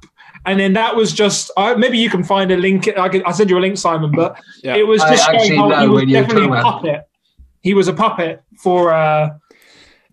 And 0.47 0.59
then 0.59 0.73
that 0.73 0.97
was 0.97 1.13
just 1.13 1.51
uh, 1.59 1.75
maybe 1.77 1.99
you 1.99 2.09
can 2.09 2.25
find 2.25 2.51
a 2.51 2.57
link. 2.57 2.89
I 2.97 3.11
can, 3.11 3.23
I'll 3.27 3.35
send 3.35 3.51
you 3.51 3.59
a 3.59 3.61
link, 3.61 3.77
Simon. 3.77 4.13
But 4.13 4.41
Yeah. 4.63 4.77
it 4.77 4.87
was 4.87 5.03
I 5.03 5.11
just 5.11 5.29
actually 5.29 5.57
showing 5.57 5.71
how 5.71 5.83
he 5.83 5.89
was 5.89 6.05
definitely 6.11 6.59
a 6.59 6.63
puppet. 6.63 7.03
He 7.61 7.75
was 7.75 7.87
a 7.89 7.93
puppet 7.93 8.43
for. 8.57 8.95
Uh, 8.95 9.37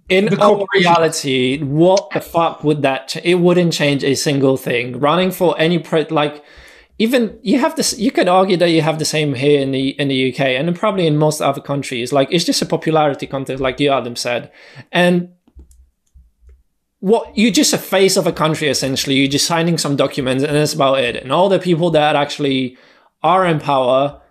in 0.10 0.26
the 0.26 0.42
all 0.42 0.66
reality, 0.74 1.62
what 1.62 2.12
the 2.12 2.22
fuck 2.22 2.64
would 2.64 2.82
that? 2.82 3.10
Ch- 3.10 3.22
it 3.24 3.36
wouldn't 3.36 3.74
change 3.74 4.04
a 4.04 4.16
single 4.16 4.56
thing. 4.56 5.00
Running 5.00 5.32
for 5.32 5.60
any 5.60 5.80
pre- 5.80 6.06
like, 6.06 6.44
even 6.98 7.38
you 7.44 7.60
have 7.60 7.76
this. 7.76 7.98
You 8.00 8.12
could 8.12 8.28
argue 8.28 8.58
that 8.58 8.70
you 8.70 8.82
have 8.82 9.00
the 9.00 9.06
same 9.06 9.34
here 9.34 9.60
in 9.60 9.72
the 9.72 9.90
in 10.00 10.08
the 10.08 10.32
UK 10.32 10.40
and 10.40 10.74
probably 10.76 11.08
in 11.08 11.18
most 11.18 11.42
other 11.42 11.62
countries. 11.62 12.14
Like 12.14 12.30
it's 12.32 12.46
just 12.46 12.62
a 12.62 12.66
popularity 12.66 13.28
contest, 13.28 13.62
like 13.62 13.80
you 13.80 13.92
Adam 13.92 14.16
said, 14.16 14.52
and 14.92 15.30
what 17.00 17.38
you're 17.38 17.52
just 17.52 17.74
a 17.74 17.78
face 17.78 18.18
of 18.18 18.26
a 18.26 18.32
country 18.32 18.70
essentially. 18.70 19.16
You're 19.16 19.28
just 19.30 19.46
signing 19.46 19.78
some 19.78 19.96
documents 19.96 20.44
and 20.44 20.56
that's 20.56 20.74
about 20.74 21.00
it. 21.00 21.18
And 21.18 21.32
all 21.32 21.50
the 21.50 21.60
people 21.60 21.92
that 21.92 22.16
actually 22.16 22.78
are 23.22 23.46
in 23.46 23.60
power, 23.60 24.22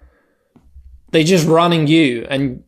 they're 1.13 1.23
just 1.23 1.47
running 1.47 1.87
you 1.87 2.27
and. 2.31 2.63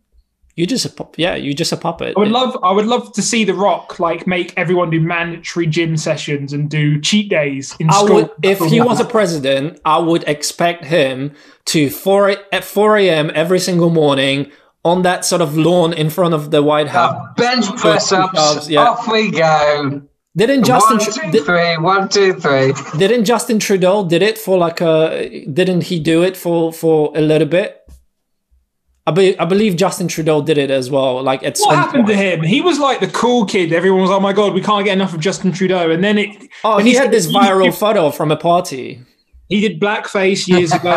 You're 0.59 0.67
just 0.67 0.85
a 0.85 0.91
pup- 0.91 1.15
yeah. 1.17 1.37
You're 1.37 1.55
just 1.55 1.71
a 1.71 1.77
puppet. 1.77 2.15
I 2.17 2.21
would 2.21 2.33
love, 2.33 2.59
I 2.65 2.73
would 2.73 2.87
love 2.87 3.13
to 3.13 3.23
see 3.23 3.45
The 3.45 3.55
Rock 3.55 4.01
like 4.01 4.27
make 4.27 4.53
everyone 4.57 4.91
do 4.91 5.01
mandatory 5.01 5.69
gym 5.69 5.97
sessions 5.97 6.53
and 6.53 6.69
do 6.69 7.01
cheat 7.01 7.31
days 7.31 7.77
in 7.79 7.89
I 7.91 7.93
school. 7.93 8.15
would, 8.17 8.31
if 8.43 8.59
he 8.59 8.81
was 8.81 8.99
a 8.99 9.05
president, 9.05 9.81
I 9.85 9.99
would 10.01 10.25
expect 10.27 10.85
him 10.87 11.33
to 11.67 11.89
four 11.91 12.31
at 12.53 12.65
four 12.65 12.97
a.m. 12.99 13.31
every 13.37 13.61
single 13.61 13.89
morning 13.89 14.51
on 14.85 15.03
that 15.03 15.25
sort 15.25 15.43
of 15.43 15.57
lawn 15.57 15.93
in 15.93 16.11
front 16.11 16.35
of 16.35 16.51
the 16.51 16.61
White 16.61 16.89
House. 16.89 17.15
Uh, 17.15 17.33
bench 17.35 17.67
press 17.77 18.11
ups. 18.11 18.69
yeah. 18.69 18.81
Off 18.83 19.07
we 19.07 19.31
go. 19.31 20.03
Didn't 20.37 20.65
Justin 20.65 20.99
one, 20.99 21.07
two, 21.07 21.31
did, 21.31 21.45
three. 21.45 21.77
One, 21.77 22.09
two, 22.09 22.35
three. 22.35 22.73
didn't 22.99 23.27
Justin 23.27 23.61
Trudeau 23.61 24.09
did 24.09 24.23
it 24.23 24.39
for 24.39 24.59
like 24.59 24.81
a 24.81 25.45
didn't 25.53 25.83
he 25.85 26.01
do 26.01 26.25
it 26.25 26.37
for 26.37 26.73
for 26.73 27.13
a 27.17 27.21
little 27.21 27.47
bit? 27.47 27.78
I, 29.09 29.11
be, 29.11 29.39
I 29.39 29.45
believe 29.47 29.77
Justin 29.77 30.07
Trudeau 30.09 30.43
did 30.43 30.59
it 30.59 30.71
as 30.71 30.91
well. 30.91 31.23
Like 31.23 31.43
at 31.43 31.57
What 31.59 31.71
some 31.71 31.75
happened 31.77 32.07
to 32.09 32.15
him? 32.17 32.43
He 32.43 32.61
was 32.61 32.79
like 32.79 33.01
the 33.01 33.09
cool 33.09 33.47
kid. 33.47 33.73
Everyone 33.73 34.03
was, 34.03 34.11
oh 34.11 34.21
my 34.21 34.33
god, 34.35 34.53
we 34.55 34.61
can't 34.61 34.85
get 34.85 34.93
enough 34.93 35.15
of 35.15 35.21
Justin 35.21 35.51
Trudeau. 35.53 35.91
And 35.91 36.05
then 36.05 36.19
it, 36.19 36.31
Oh, 36.65 36.77
when 36.77 36.87
he 36.87 36.95
said 36.95 37.05
had 37.05 37.11
this 37.13 37.27
he- 37.27 37.35
viral 37.35 37.73
photo 37.75 38.11
from 38.11 38.31
a 38.31 38.37
party. 38.37 39.01
He 39.49 39.61
did 39.63 39.81
blackface 39.81 40.47
years 40.47 40.73
ago. 40.73 40.95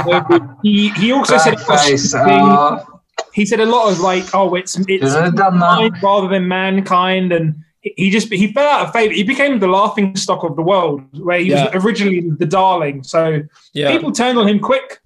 he 0.64 0.90
he 0.90 1.12
also 1.14 1.38
said 1.38 1.56
Blackface. 1.60 2.14
Uh, 2.14 2.26
thing. 2.26 2.40
Oh, 2.42 3.00
he 3.34 3.46
said 3.46 3.62
a 3.62 3.66
lot 3.66 3.90
of 3.90 4.02
like, 4.02 4.26
oh, 4.36 4.56
it's 4.56 4.76
it's 4.90 5.14
should 5.14 5.24
have 5.24 5.36
done 5.38 5.58
that. 5.60 5.78
mind 5.78 5.96
rather 6.04 6.28
than 6.28 6.50
mankind, 6.50 7.32
and 7.32 7.56
he- 7.80 7.94
he 7.96 8.10
just 8.10 8.28
he 8.34 8.52
fell 8.52 8.68
out 8.68 8.88
of 8.88 8.92
favor. 8.94 9.14
He 9.14 9.24
became 9.24 9.60
the 9.60 9.68
laughing 9.68 10.18
stock 10.18 10.44
of 10.44 10.58
the 10.58 10.64
world, 10.64 11.02
where 11.24 11.40
he 11.40 11.46
Yeah. 11.52 11.74
was 11.74 11.86
originally 11.86 12.30
the 12.30 12.46
darling. 12.46 13.04
So 13.04 13.42
Yeah, 13.74 13.92
people 13.94 14.12
turned 14.12 14.38
on 14.38 14.50
him 14.50 14.60
quick. 14.60 15.00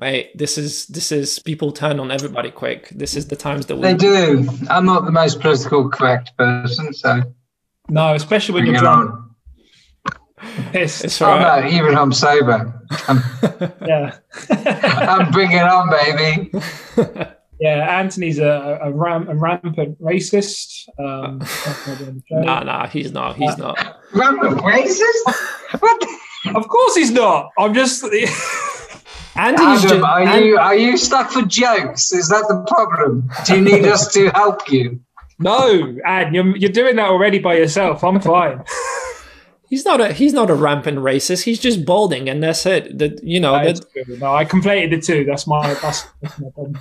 Mate. 0.00 0.36
This 0.36 0.58
is 0.58 0.86
this 0.86 1.12
is 1.12 1.38
people 1.38 1.70
turn 1.72 2.00
on 2.00 2.10
everybody 2.10 2.50
quick. 2.50 2.88
This 2.90 3.14
is 3.14 3.28
the 3.28 3.36
times 3.36 3.66
that 3.66 3.76
we 3.76 3.82
They 3.82 3.94
do. 3.94 4.48
I'm 4.68 4.86
not 4.86 5.04
the 5.04 5.12
most 5.12 5.40
political 5.40 5.88
correct 5.88 6.36
person, 6.36 6.92
so 6.92 7.22
No, 7.88 8.14
especially 8.14 8.54
when 8.54 8.64
bring 8.64 8.72
you're 8.74 8.80
drunk, 8.82 9.10
on. 9.10 9.30
pissed. 10.72 11.04
It's 11.04 11.20
right. 11.20 11.64
no, 11.64 11.70
even 11.70 11.96
I'm 11.96 12.12
sober. 12.12 12.82
I'm, 13.06 13.22
Yeah. 13.86 14.16
I'm 14.50 15.30
bringing 15.30 15.58
on, 15.60 15.90
baby. 15.90 16.50
Yeah, 17.62 18.00
Anthony's 18.00 18.38
a, 18.38 18.78
a, 18.82 18.90
ram, 18.90 19.28
a 19.28 19.34
rampant 19.34 20.00
racist. 20.00 20.88
Um, 20.98 21.42
nah, 22.30 22.62
nah, 22.62 22.86
he's 22.86 23.12
not. 23.12 23.36
He's 23.36 23.58
not. 23.58 23.76
Rampant 24.14 24.62
racist? 24.62 25.78
What? 25.78 26.02
Of 26.54 26.66
course 26.68 26.94
he's 26.94 27.10
not. 27.10 27.50
I'm 27.58 27.74
just. 27.74 28.02
Anthony's 29.36 29.84
Adam, 29.84 29.98
just, 29.98 30.04
are 30.04 30.20
An- 30.20 30.44
you 30.44 30.58
are 30.58 30.76
you 30.76 30.96
stuck 30.96 31.30
for 31.30 31.42
jokes? 31.42 32.12
Is 32.12 32.28
that 32.28 32.44
the 32.48 32.64
problem? 32.66 33.30
Do 33.46 33.54
you 33.56 33.60
need 33.62 33.84
us 33.86 34.12
to 34.14 34.30
help 34.30 34.70
you? 34.70 35.00
no, 35.38 35.96
Ad, 36.04 36.34
you're, 36.34 36.56
you're 36.56 36.70
doing 36.72 36.96
that 36.96 37.08
already 37.08 37.38
by 37.38 37.54
yourself. 37.56 38.02
I'm 38.04 38.20
fine. 38.20 38.62
he's 39.70 39.84
not 39.84 40.00
a 40.00 40.12
he's 40.12 40.32
not 40.32 40.50
a 40.50 40.54
rampant 40.54 40.98
racist. 40.98 41.44
He's 41.44 41.58
just 41.60 41.84
balding, 41.86 42.28
and 42.28 42.42
that's 42.42 42.66
it. 42.66 42.98
That 42.98 43.22
you 43.22 43.40
know. 43.40 43.52
That's 43.64 43.80
That, 43.80 44.06
good. 44.06 44.20
no, 44.20 44.34
I 44.34 44.44
conflated 44.44 44.90
the 44.90 45.00
two. 45.00 45.24
That's 45.24 45.46
my 45.46 45.74
that's, 45.74 46.06
that's 46.20 46.38
my 46.38 46.48
problem. 46.54 46.78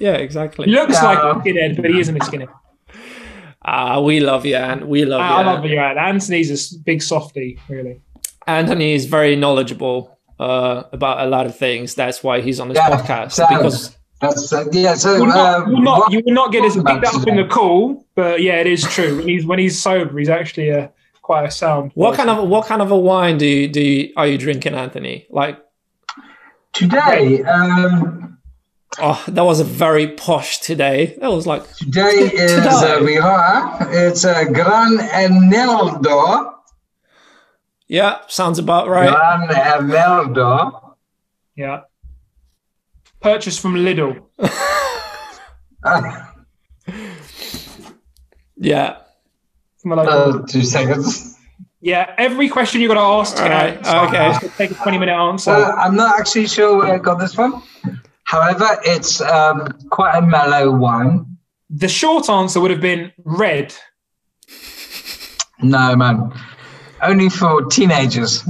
yeah, 0.00 0.14
exactly. 0.14 0.66
He 0.66 0.72
looks 0.72 1.00
No. 1.00 1.08
like 1.08 1.18
a 1.18 1.38
skinhead, 1.40 1.76
but 1.80 1.90
he 1.90 2.00
isn't 2.00 2.16
a 2.16 2.20
skinhead. 2.20 2.48
Ah, 3.64 4.00
we 4.00 4.18
love 4.18 4.44
you, 4.44 4.56
Ant. 4.56 4.88
We 4.88 5.04
love 5.04 5.20
you. 5.20 5.24
I 5.36 5.42
love 5.44 5.64
you, 5.66 5.78
Ad. 5.78 5.96
Anthony's 5.96 6.74
a 6.74 6.78
big 6.80 7.00
softy, 7.02 7.60
really. 7.68 8.00
Anthony 8.48 8.94
is 8.94 9.04
very 9.06 9.36
knowledgeable 9.36 10.18
uh, 10.42 10.84
about 10.92 11.16
a 11.26 11.28
lot 11.28 11.44
of 11.46 11.56
things. 11.56 11.94
That's 11.94 12.22
why 12.22 12.40
he's 12.40 12.58
on 12.60 12.68
this 12.68 12.76
Yeah, 12.78 12.90
podcast 12.96 13.32
so- 13.32 13.46
because 13.48 13.96
That's 14.20 14.52
uh, 14.52 14.64
yeah. 14.72 14.94
So 14.94 15.14
You 15.14 15.20
will 15.22 15.26
not, 15.28 15.38
uh, 15.38 15.66
you 15.66 15.72
will 15.74 15.82
not, 15.82 16.12
you 16.12 16.22
will 16.24 16.34
not 16.42 16.52
get 16.52 16.64
as 16.64 16.76
what 16.76 16.86
picked 16.86 17.06
up 17.14 17.26
in 17.26 17.36
the 17.36 17.44
call, 17.56 18.06
but 18.14 18.40
yeah, 18.40 18.56
it 18.62 18.68
is 18.76 18.82
true. 18.96 19.16
When 19.18 19.28
he's 19.28 19.44
when 19.50 19.58
he's 19.58 19.76
sober, 19.80 20.16
he's 20.18 20.28
actually 20.40 20.68
a 20.70 20.92
quite 21.22 21.44
a 21.46 21.50
sound. 21.50 21.90
what 21.94 22.10
person. 22.12 22.26
kind 22.26 22.30
of 22.40 22.48
what 22.48 22.66
kind 22.66 22.82
of 22.82 22.90
a 22.90 22.98
wine 23.10 23.36
do 23.38 23.46
you, 23.46 23.68
do 23.68 23.80
you, 23.80 24.12
are 24.16 24.26
you 24.26 24.38
drinking, 24.38 24.74
Anthony? 24.74 25.26
Like, 25.30 25.58
today. 26.72 27.42
Um, 27.42 28.38
oh, 29.00 29.22
that 29.28 29.44
was 29.44 29.60
a 29.60 29.64
very 29.64 30.06
posh 30.08 30.58
today. 30.58 31.16
That 31.20 31.30
was 31.32 31.46
like 31.46 31.62
today 31.76 32.08
is 32.44 32.52
Today. 32.54 32.68
uh, 32.70 33.02
we 33.04 33.18
are. 33.18 33.76
It's 33.90 34.24
a 34.24 34.44
Gran 34.46 34.98
Eneldo. 34.98 36.51
Yeah, 37.92 38.20
sounds 38.28 38.58
about 38.58 38.88
right. 38.88 39.10
Gran 39.10 39.48
Eneldo. 39.48 40.94
Yeah. 41.56 41.82
Purchased 43.20 43.60
from 43.60 43.74
Lidl. 43.74 44.12
Yeah. 48.56 48.98
From 49.80 49.92
a 49.92 49.96
local- 49.96 50.42
uh, 50.42 50.46
two 50.46 50.62
seconds. 50.62 51.36
yeah, 51.80 52.14
every 52.18 52.48
question 52.48 52.80
you're 52.80 52.94
going 52.94 52.98
to 53.00 53.20
ask, 53.20 53.36
All 53.42 53.48
right, 53.48 53.76
okay. 53.78 54.30
it's 54.30 54.38
gonna 54.38 54.52
take 54.56 54.70
a 54.70 54.74
20 54.74 54.98
minute 54.98 55.12
answer. 55.16 55.50
Uh, 55.50 55.72
I'm 55.76 55.96
not 55.96 56.18
actually 56.20 56.46
sure 56.46 56.78
where 56.78 56.94
I 56.94 56.98
got 56.98 57.18
this 57.18 57.34
from. 57.34 57.62
However, 58.24 58.68
it's 58.84 59.20
um, 59.20 59.66
quite 59.90 60.16
a 60.16 60.22
mellow 60.22 60.70
wine. 60.70 61.26
the 61.68 61.88
short 61.88 62.28
answer 62.30 62.60
would 62.60 62.70
have 62.70 62.80
been 62.80 63.12
red. 63.24 63.74
No, 65.60 65.96
man. 65.96 66.32
Only 67.02 67.28
for 67.28 67.64
teenagers. 67.66 68.42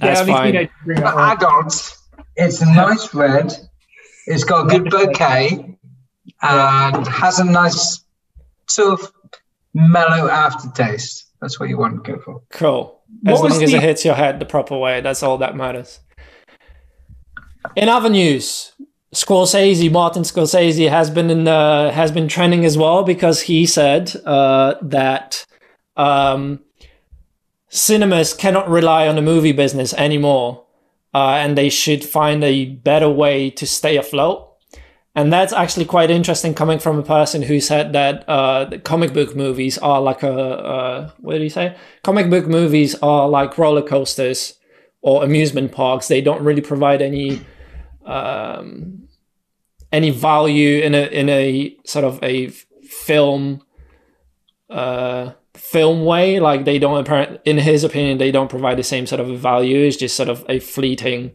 That's 0.00 0.20
only 0.20 0.32
fine. 0.32 0.52
teenagers 0.52 0.74
drink 0.84 1.00
that 1.00 1.14
For 1.14 1.20
adults, 1.20 2.08
it's 2.36 2.60
a 2.60 2.66
nice 2.66 3.14
red. 3.14 3.52
It's 4.26 4.44
got 4.44 4.66
a 4.66 4.78
good 4.78 4.90
bouquet 4.90 5.76
and 6.42 7.06
has 7.06 7.38
a 7.38 7.44
nice 7.44 8.04
sort 8.66 9.00
of 9.00 9.12
mellow 9.74 10.28
aftertaste. 10.28 11.26
That's 11.40 11.58
what 11.60 11.68
you 11.68 11.78
want 11.78 12.04
to 12.04 12.12
go 12.12 12.20
for. 12.20 12.42
Cool. 12.50 13.00
As 13.26 13.40
was 13.40 13.52
long 13.52 13.62
as 13.62 13.70
the- 13.70 13.76
it 13.78 13.82
hits 13.82 14.04
your 14.04 14.14
head 14.14 14.38
the 14.40 14.44
proper 14.44 14.76
way, 14.76 15.00
that's 15.00 15.22
all 15.22 15.38
that 15.38 15.56
matters. 15.56 16.00
In 17.76 17.88
other 17.88 18.08
news, 18.08 18.72
Scorsese, 19.14 19.90
Martin 19.90 20.22
Scorsese, 20.22 20.88
has 20.90 21.10
been 21.10 21.30
in 21.30 21.44
the, 21.44 21.90
has 21.94 22.10
been 22.12 22.28
trending 22.28 22.64
as 22.64 22.76
well 22.76 23.02
because 23.04 23.42
he 23.42 23.66
said 23.66 24.14
uh, 24.26 24.74
that 24.82 25.46
um, 25.98 26.60
cinemas 27.68 28.32
cannot 28.32 28.68
rely 28.68 29.06
on 29.06 29.16
the 29.16 29.22
movie 29.22 29.52
business 29.52 29.92
anymore, 29.94 30.64
uh, 31.12 31.32
and 31.32 31.58
they 31.58 31.68
should 31.68 32.04
find 32.04 32.42
a 32.42 32.66
better 32.66 33.10
way 33.10 33.50
to 33.50 33.66
stay 33.66 33.96
afloat. 33.96 34.44
And 35.14 35.32
that's 35.32 35.52
actually 35.52 35.86
quite 35.86 36.10
interesting 36.10 36.54
coming 36.54 36.78
from 36.78 36.96
a 36.98 37.02
person 37.02 37.42
who 37.42 37.60
said 37.60 37.92
that 37.92 38.24
uh, 38.28 38.78
comic 38.84 39.12
book 39.12 39.34
movies 39.34 39.76
are 39.78 40.00
like 40.00 40.22
a, 40.22 40.32
uh, 40.32 41.10
what 41.18 41.32
did 41.32 41.42
he 41.42 41.48
say? 41.48 41.76
Comic 42.04 42.30
book 42.30 42.46
movies 42.46 42.94
are 43.02 43.28
like 43.28 43.58
roller 43.58 43.82
coasters 43.82 44.54
or 45.00 45.24
amusement 45.24 45.72
parks. 45.72 46.06
They 46.06 46.20
don't 46.20 46.42
really 46.42 46.60
provide 46.60 47.02
any 47.02 47.44
um, 48.06 49.08
any 49.90 50.10
value 50.10 50.80
in 50.82 50.94
a 50.94 51.06
in 51.06 51.28
a 51.28 51.76
sort 51.84 52.04
of 52.04 52.22
a 52.22 52.48
film 52.48 53.62
uh, 54.70 55.32
film 55.58 56.04
way. 56.04 56.40
Like 56.40 56.64
they 56.64 56.78
don't 56.78 56.98
apparent 56.98 57.40
in 57.44 57.58
his 57.58 57.84
opinion 57.84 58.18
they 58.18 58.30
don't 58.30 58.48
provide 58.48 58.78
the 58.78 58.82
same 58.82 59.06
sort 59.06 59.20
of 59.20 59.28
a 59.30 59.36
value. 59.36 59.78
It's 59.86 59.96
just 59.96 60.16
sort 60.16 60.28
of 60.28 60.44
a 60.48 60.58
fleeting 60.60 61.32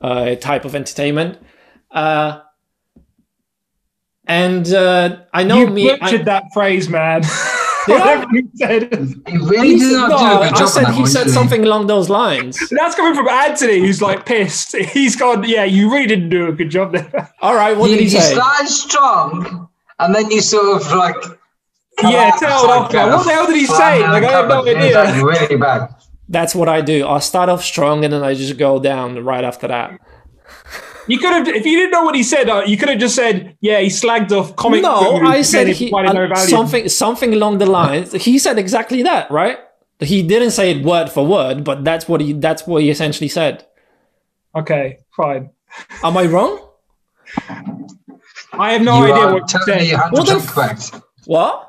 uh, 0.00 0.34
type 0.36 0.64
of 0.64 0.74
entertainment. 0.74 1.38
Uh, 1.90 2.40
and 4.26 4.72
uh, 4.72 5.20
I 5.32 5.44
know 5.44 5.58
You 5.60 5.66
me. 5.70 5.90
I- 5.90 5.96
butchered 5.98 6.24
that 6.26 6.44
phrase, 6.52 6.88
man. 6.88 7.22
Did 7.86 8.02
I? 8.02 8.16
Whatever 8.16 8.26
you 8.34 8.50
said. 8.56 9.14
You 9.28 9.48
really 9.48 9.68
he 9.68 9.78
did 9.78 9.90
said- 9.92 10.08
not 10.08 10.08
do 10.08 10.14
a 10.42 10.44
good 10.44 10.54
I 10.54 10.58
job 10.58 10.68
said 10.68 10.84
on 10.84 10.90
that 10.90 10.94
he 10.96 11.00
one, 11.02 11.10
said 11.10 11.30
something 11.30 11.64
along 11.64 11.86
those 11.86 12.10
lines. 12.10 12.58
That's 12.68 12.94
coming 12.94 13.14
from 13.14 13.26
Anthony, 13.28 13.78
who's 13.78 14.02
like 14.02 14.26
pissed. 14.26 14.76
He's 14.76 15.16
gone, 15.16 15.48
yeah, 15.48 15.64
you 15.64 15.90
really 15.90 16.06
didn't 16.06 16.28
do 16.28 16.48
a 16.48 16.52
good 16.52 16.68
job 16.68 16.92
there. 16.92 17.32
All 17.40 17.54
right, 17.54 17.74
what 17.74 17.88
you, 17.88 17.96
did 17.96 18.08
he 18.08 18.14
you 18.16 18.20
say? 18.20 18.34
started 18.34 18.68
strong, 18.68 19.68
and 20.00 20.14
then 20.14 20.30
you 20.30 20.42
sort 20.42 20.82
of 20.82 20.92
like. 20.92 21.16
Yeah, 22.02 22.30
tell 22.38 22.64
it 22.64 22.70
off, 22.70 22.92
man. 22.92 23.12
What 23.12 23.24
the 23.24 23.32
hell 23.32 23.46
did 23.46 23.56
he 23.56 23.66
say? 23.66 24.00
Like, 24.06 24.22
I 24.24 24.30
have 24.30 24.48
no 24.48 24.62
idea. 24.62 24.86
Exactly, 24.86 25.24
really 25.24 25.56
bad. 25.56 25.94
That's 26.28 26.54
what 26.54 26.68
I 26.68 26.80
do. 26.80 27.06
I 27.06 27.18
start 27.20 27.48
off 27.48 27.64
strong 27.64 28.04
and 28.04 28.12
then 28.12 28.22
I 28.22 28.34
just 28.34 28.56
go 28.58 28.78
down 28.78 29.24
right 29.24 29.44
after 29.44 29.66
that. 29.68 29.98
You 31.08 31.18
could 31.18 31.32
have, 31.32 31.48
if 31.48 31.64
you 31.64 31.76
didn't 31.78 31.90
know 31.92 32.04
what 32.04 32.14
he 32.14 32.22
said, 32.22 32.50
uh, 32.50 32.62
you 32.66 32.76
could 32.76 32.90
have 32.90 32.98
just 32.98 33.14
said, 33.14 33.56
yeah, 33.62 33.80
he 33.80 33.86
slagged 33.88 34.30
off 34.30 34.54
comic 34.56 34.82
no, 34.82 35.16
I 35.16 35.40
said 35.40 35.68
he, 35.68 35.88
provided 35.88 36.14
no 36.14 36.34
uh, 36.34 36.36
something 36.36 36.88
something 36.90 37.32
along 37.32 37.58
the 37.58 37.66
lines. 37.66 38.12
He 38.12 38.38
said 38.38 38.58
exactly 38.58 39.02
that, 39.04 39.30
right? 39.30 39.58
He 40.00 40.22
didn't 40.22 40.50
say 40.50 40.70
it 40.72 40.84
word 40.84 41.08
for 41.10 41.26
word, 41.26 41.64
but 41.64 41.82
that's 41.82 42.06
what 42.06 42.20
he 42.20 42.34
that's 42.34 42.66
what 42.66 42.82
he 42.82 42.90
essentially 42.90 43.28
said. 43.28 43.66
Okay, 44.54 44.98
fine. 45.16 45.48
Am 46.04 46.16
I 46.16 46.26
wrong? 46.26 46.68
I 48.52 48.72
have 48.72 48.82
no 48.82 48.98
you 48.98 49.12
idea 49.12 49.24
are 49.24 49.32
what 49.32 49.52
you 49.52 49.58
totally 49.60 49.86
said. 49.88 49.98
100% 49.98 50.12
Well, 50.12 50.24
then- 50.24 50.46
correct. 50.46 51.00
What? 51.24 51.67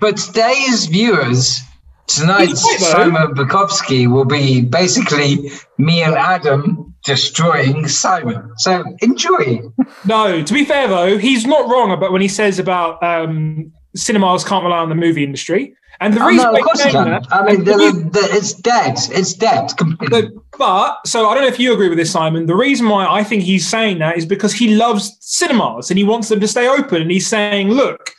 But 0.00 0.16
today's 0.16 0.86
viewers, 0.86 1.60
tonight's 2.06 2.62
He's 2.62 2.82
right, 2.82 2.96
though. 2.96 3.10
Simon 3.14 3.34
Bukowski 3.34 4.06
will 4.10 4.24
be 4.24 4.60
basically 4.62 5.50
me 5.78 6.02
and 6.02 6.14
Adam 6.14 6.94
destroying 7.04 7.86
Simon. 7.88 8.50
So 8.58 8.84
enjoy. 9.00 9.60
No, 10.04 10.42
to 10.42 10.54
be 10.54 10.64
fair 10.64 10.88
though, 10.88 11.18
he's 11.18 11.46
not 11.46 11.68
wrong 11.70 11.92
about 11.92 12.12
when 12.12 12.20
he 12.20 12.28
says 12.28 12.58
about 12.58 13.02
um, 13.02 13.72
cinemas 13.94 14.44
can't 14.44 14.64
rely 14.64 14.78
on 14.78 14.88
the 14.88 14.94
movie 14.94 15.24
industry. 15.24 15.74
And 15.98 16.12
the 16.12 16.22
Oh, 16.22 16.26
reason 16.26 16.52
no, 16.52 16.58
of 16.58 16.62
course 16.64 16.82
he's 16.82 16.92
you 16.92 16.98
saying 17.00 17.04
can. 17.04 17.22
that, 17.22 17.32
I 17.32 17.42
mean, 17.46 17.64
the 17.64 17.72
the, 17.72 18.10
the, 18.20 18.28
it's 18.36 18.52
dead. 18.52 18.96
It's 19.12 19.32
dead 19.32 19.70
completely. 19.78 20.28
but 20.58 20.98
so 21.06 21.26
I 21.28 21.34
don't 21.34 21.42
know 21.44 21.48
if 21.48 21.58
you 21.58 21.72
agree 21.72 21.88
with 21.88 21.96
this, 21.96 22.10
Simon. 22.10 22.44
The 22.46 22.54
reason 22.56 22.88
why 22.88 23.06
I 23.06 23.24
think 23.24 23.44
he's 23.44 23.66
saying 23.66 23.98
that 24.00 24.18
is 24.18 24.26
because 24.26 24.52
he 24.52 24.74
loves 24.74 25.16
cinemas 25.20 25.90
and 25.90 25.96
he 25.96 26.04
wants 26.04 26.28
them 26.28 26.40
to 26.40 26.48
stay 26.48 26.68
open. 26.68 27.00
And 27.00 27.10
he's 27.10 27.26
saying, 27.26 27.70
look, 27.70 28.10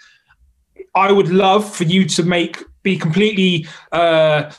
I 0.98 1.12
would 1.12 1.30
love 1.30 1.64
for 1.76 1.84
you 1.84 2.06
to 2.06 2.24
make 2.24 2.64
be 2.84 2.98
completely 2.98 3.68
uh, 3.92 4.52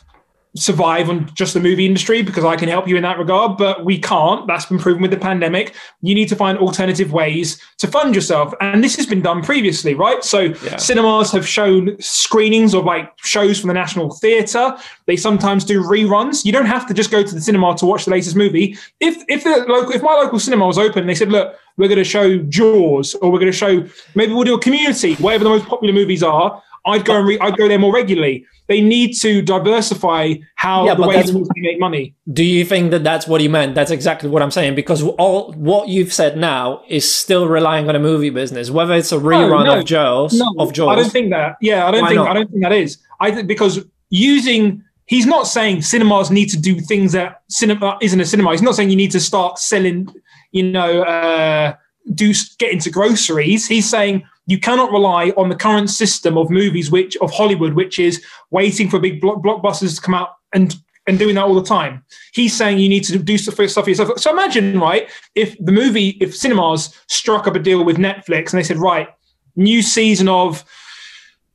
survive 0.56 1.08
on 1.11 1.30
just 1.34 1.54
the 1.54 1.61
movie 1.61 1.87
industry 1.87 2.22
because 2.22 2.44
I 2.44 2.56
can 2.56 2.68
help 2.68 2.88
you 2.88 2.96
in 2.96 3.02
that 3.02 3.18
regard, 3.18 3.56
but 3.58 3.84
we 3.84 3.98
can't. 3.98 4.46
That's 4.46 4.66
been 4.66 4.78
proven 4.78 5.02
with 5.02 5.11
the 5.11 5.16
pandemic. 5.18 5.74
You 6.00 6.14
need 6.14 6.28
to 6.30 6.37
find 6.37 6.58
alternative 6.58 7.12
ways 7.12 7.61
to 7.78 7.87
fund 7.87 8.14
yourself. 8.14 8.54
And 8.61 8.82
this 8.82 8.96
has 8.96 9.06
been 9.06 9.20
done 9.22 9.42
previously, 9.42 9.94
right? 9.94 10.24
So 10.24 10.40
Yeah. 10.64 10.76
cinemas 10.78 11.30
have 11.32 11.46
shown 11.46 11.96
screenings 12.00 12.74
of 12.74 12.84
like 12.84 13.12
shows 13.22 13.61
from 13.61 13.68
the 13.68 13.74
National 13.74 14.11
Theatre. 14.11 14.74
They 15.06 15.16
sometimes 15.16 15.64
do 15.64 15.82
reruns. 15.82 16.44
You 16.44 16.52
don't 16.52 16.66
have 16.66 16.87
to 16.88 16.94
just 16.94 17.11
go 17.11 17.22
to 17.22 17.34
the 17.34 17.40
cinema 17.40 17.76
to 17.76 17.87
watch 17.87 18.06
the 18.06 18.11
latest 18.11 18.34
movie. 18.34 18.76
If 19.00 19.22
if 19.28 19.44
the 19.44 19.64
local 19.68 19.92
if 19.92 20.02
my 20.02 20.14
local 20.14 20.38
cinema 20.38 20.66
was 20.66 20.78
open 20.78 21.00
and 21.00 21.08
they 21.08 21.14
said, 21.14 21.30
look, 21.30 21.54
we're 21.76 21.88
going 21.88 21.98
to 21.98 22.04
show 22.04 22.38
Jaws 22.38 23.14
or 23.16 23.30
we're 23.30 23.38
going 23.38 23.52
to 23.52 23.56
show 23.56 23.84
maybe 24.14 24.32
we'll 24.32 24.44
do 24.44 24.54
a 24.54 24.61
community, 24.61 25.14
whatever 25.16 25.44
the 25.44 25.50
most 25.50 25.66
popular 25.66 25.94
movies 25.94 26.22
are, 26.22 26.61
I'd 26.87 27.04
go 27.04 27.18
and 27.18 27.26
re- 27.28 27.38
I'd 27.38 27.56
go 27.56 27.68
there 27.68 27.78
more 27.78 27.92
regularly. 27.92 28.46
They 28.68 28.83
need 28.83 29.14
to 29.20 29.40
diversify 29.40 30.35
how 30.54 30.85
Yeah, 30.85 30.94
the 30.94 31.07
that's- 31.07 31.33
they 31.33 31.61
make 31.61 31.81
money. 31.81 32.14
Do 32.31 32.44
you 32.44 32.64
think 32.66 32.90
that 32.90 33.02
that's 33.02 33.26
what 33.26 33.40
he 33.40 33.48
meant? 33.48 33.74
That's 33.74 33.90
exactly 33.90 34.28
what 34.28 34.42
I'm 34.42 34.50
saying 34.50 34.74
because 34.74 35.02
all 35.02 35.52
what 35.54 35.88
you've 35.88 36.12
said 36.12 36.37
now 36.37 36.83
is 36.88 37.11
still 37.11 37.48
relying 37.48 37.88
on 37.88 37.96
a 37.96 37.98
movie 37.98 38.31
business, 38.31 38.70
whether 38.70 38.94
it's 38.94 39.11
a 39.11 39.18
rerun 39.18 39.64
no. 39.64 39.78
of 39.78 39.85
Jaws 39.87 40.40
of 40.59 40.72
Jaws. 40.74 40.90
I 40.90 40.96
don't 40.96 41.11
think 41.11 41.31
that. 41.31 41.57
Yeah, 41.62 41.87
I 41.87 41.90
don't 41.90 42.02
Why 42.02 42.09
think 42.09 42.18
not? 42.18 42.28
I 42.28 42.35
don't 42.35 42.50
think 42.50 42.62
that 42.62 42.72
is. 42.72 42.98
I 43.20 43.31
think 43.31 43.48
because 43.48 43.85
using 44.11 44.85
he's 45.07 45.26
not 45.26 45.46
saying 45.46 45.83
cinemas 45.83 46.31
need 46.31 46.50
to 46.50 46.59
do 46.59 46.78
things 46.81 47.12
that 47.12 47.40
cinema 47.48 47.98
isn't 48.02 48.20
a 48.20 48.26
cinema. 48.26 48.52
He's 48.52 48.62
not 48.62 48.74
saying 48.74 48.90
you 48.90 48.96
need 48.96 49.11
to 49.12 49.20
start 49.20 49.59
selling, 49.59 50.14
you 50.52 50.62
know, 50.62 51.02
uh, 51.02 51.74
do 52.14 52.33
get 52.59 52.73
into 52.73 52.90
groceries. 52.90 53.66
He's 53.66 53.88
saying 53.88 54.25
you 54.47 54.59
cannot 54.59 54.90
rely 54.92 55.31
on 55.37 55.49
the 55.49 55.57
current 55.57 55.90
system 55.90 56.38
of 56.38 56.51
movies, 56.51 56.90
which 56.90 57.16
of 57.18 57.31
Hollywood, 57.31 57.75
which 57.75 57.99
is 57.99 58.25
waiting 58.51 58.88
for 58.88 58.99
big 58.99 59.21
block, 59.21 59.42
blockbusters 59.42 59.97
to 59.97 60.01
come 60.01 60.14
out 60.14 60.31
and 60.53 60.75
and 61.07 61.18
doing 61.18 61.37
that 61.37 61.44
all 61.44 61.55
the 61.55 61.62
time. 61.62 62.05
He's 62.35 62.55
saying 62.55 62.79
you 62.79 62.88
need 62.88 63.05
to 63.05 63.18
do 63.18 63.38
stuff 63.38 63.55
for 63.55 63.62
yourself. 63.62 63.88
So 64.21 64.31
imagine, 64.31 64.79
right, 64.79 65.11
if 65.35 65.57
the 65.59 65.73
movie, 65.73 66.11
if 66.21 66.37
cinemas 66.37 66.94
struck 67.07 67.47
up 67.47 67.57
a 67.57 67.59
deal 67.59 67.83
with 67.83 67.97
Netflix 67.97 68.53
and 68.53 68.59
they 68.59 68.62
said, 68.62 68.77
right, 68.77 69.09
new 69.57 69.81
season 69.81 70.29
of 70.29 70.64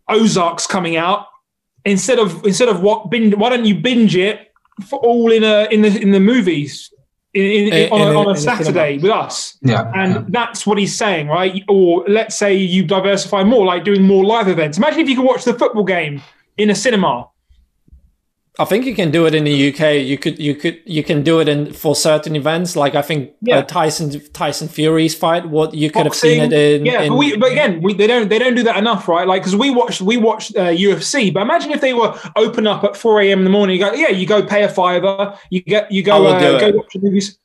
Ozarks 0.09 0.67
coming 0.67 0.97
out. 0.97 1.27
Instead 1.85 2.17
of 2.17 2.45
instead 2.45 2.69
of 2.69 2.81
what 2.81 3.09
binge, 3.09 3.35
why 3.35 3.49
don't 3.49 3.65
you 3.65 3.75
binge 3.75 4.15
it 4.15 4.53
for 4.87 4.99
all 4.99 5.31
in 5.31 5.43
a 5.43 5.67
in 5.69 5.81
the 5.81 6.01
in 6.01 6.11
the 6.11 6.19
movies 6.19 6.93
in, 7.33 7.45
in, 7.45 7.73
in, 7.73 7.91
on, 7.91 8.01
a, 8.01 8.19
on 8.19 8.35
a 8.35 8.37
Saturday 8.37 8.97
with 8.97 9.11
us. 9.11 9.57
Yeah. 9.61 9.91
And 9.95 10.13
yeah. 10.13 10.23
that's 10.29 10.65
what 10.67 10.77
he's 10.77 10.95
saying, 10.95 11.27
right? 11.27 11.63
Or 11.67 12.05
let's 12.07 12.35
say 12.35 12.53
you 12.55 12.85
diversify 12.85 13.43
more, 13.43 13.65
like 13.65 13.83
doing 13.83 14.03
more 14.03 14.23
live 14.23 14.47
events. 14.47 14.77
Imagine 14.77 14.99
if 15.01 15.09
you 15.09 15.15
could 15.15 15.25
watch 15.25 15.43
the 15.43 15.53
football 15.53 15.83
game 15.83 16.21
in 16.57 16.69
a 16.69 16.75
cinema 16.75 17.29
I 18.59 18.65
think 18.65 18.85
you 18.85 18.93
can 18.93 19.09
do 19.09 19.25
it 19.25 19.33
in 19.33 19.45
the 19.45 19.69
UK. 19.73 20.05
You 20.05 20.15
could 20.19 20.37
you 20.37 20.53
could 20.53 20.79
you 20.85 21.03
can 21.03 21.23
do 21.23 21.39
it 21.39 21.49
in 21.49 21.73
for 21.73 21.95
certain 21.95 22.35
events. 22.35 22.75
Like 22.75 22.93
I 22.93 23.01
think 23.01 23.29
uh, 23.31 23.33
Yeah. 23.41 23.57
uh, 23.57 23.61
Tyson 23.63 24.11
Tyson 24.31 24.67
Fury's 24.67 25.15
fight. 25.15 25.49
What 25.49 25.73
you 25.73 25.89
could 25.89 26.05
have 26.05 26.13
seen 26.13 26.39
it 26.43 26.53
in. 26.53 26.85
yeah, 26.85 27.01
in- 27.01 27.09
but, 27.13 27.15
we, 27.17 27.35
but 27.35 27.51
again, 27.51 27.81
we, 27.81 27.95
they 27.95 28.05
don't 28.05 28.29
they 28.29 28.37
don't 28.37 28.53
do 28.53 28.61
that 28.63 28.77
enough, 28.77 29.07
right? 29.07 29.27
Like 29.27 29.41
because 29.41 29.55
we 29.55 29.71
watched 29.71 30.01
we 30.01 30.17
watched 30.17 30.55
uh, 30.55 30.69
UFC, 30.69 31.33
but 31.33 31.41
imagine 31.41 31.71
if 31.71 31.81
they 31.81 31.95
were 31.95 32.15
open 32.35 32.67
up 32.67 32.83
at 32.83 32.95
four 32.95 33.19
a.m. 33.21 33.39
in 33.39 33.43
the 33.43 33.49
morning. 33.49 33.75
You 33.79 33.85
go, 33.85 33.93
yeah, 33.93 34.09
you 34.09 34.27
go 34.27 34.43
pay 34.45 34.61
a 34.63 34.69
fiver, 34.69 35.35
you 35.49 35.61
get 35.61 35.91
you 35.91 36.03
go 36.03 36.23
uh, 36.27 36.59
go 36.59 36.71
watch 36.77 36.93
the 36.93 36.99
movies. 36.99 37.39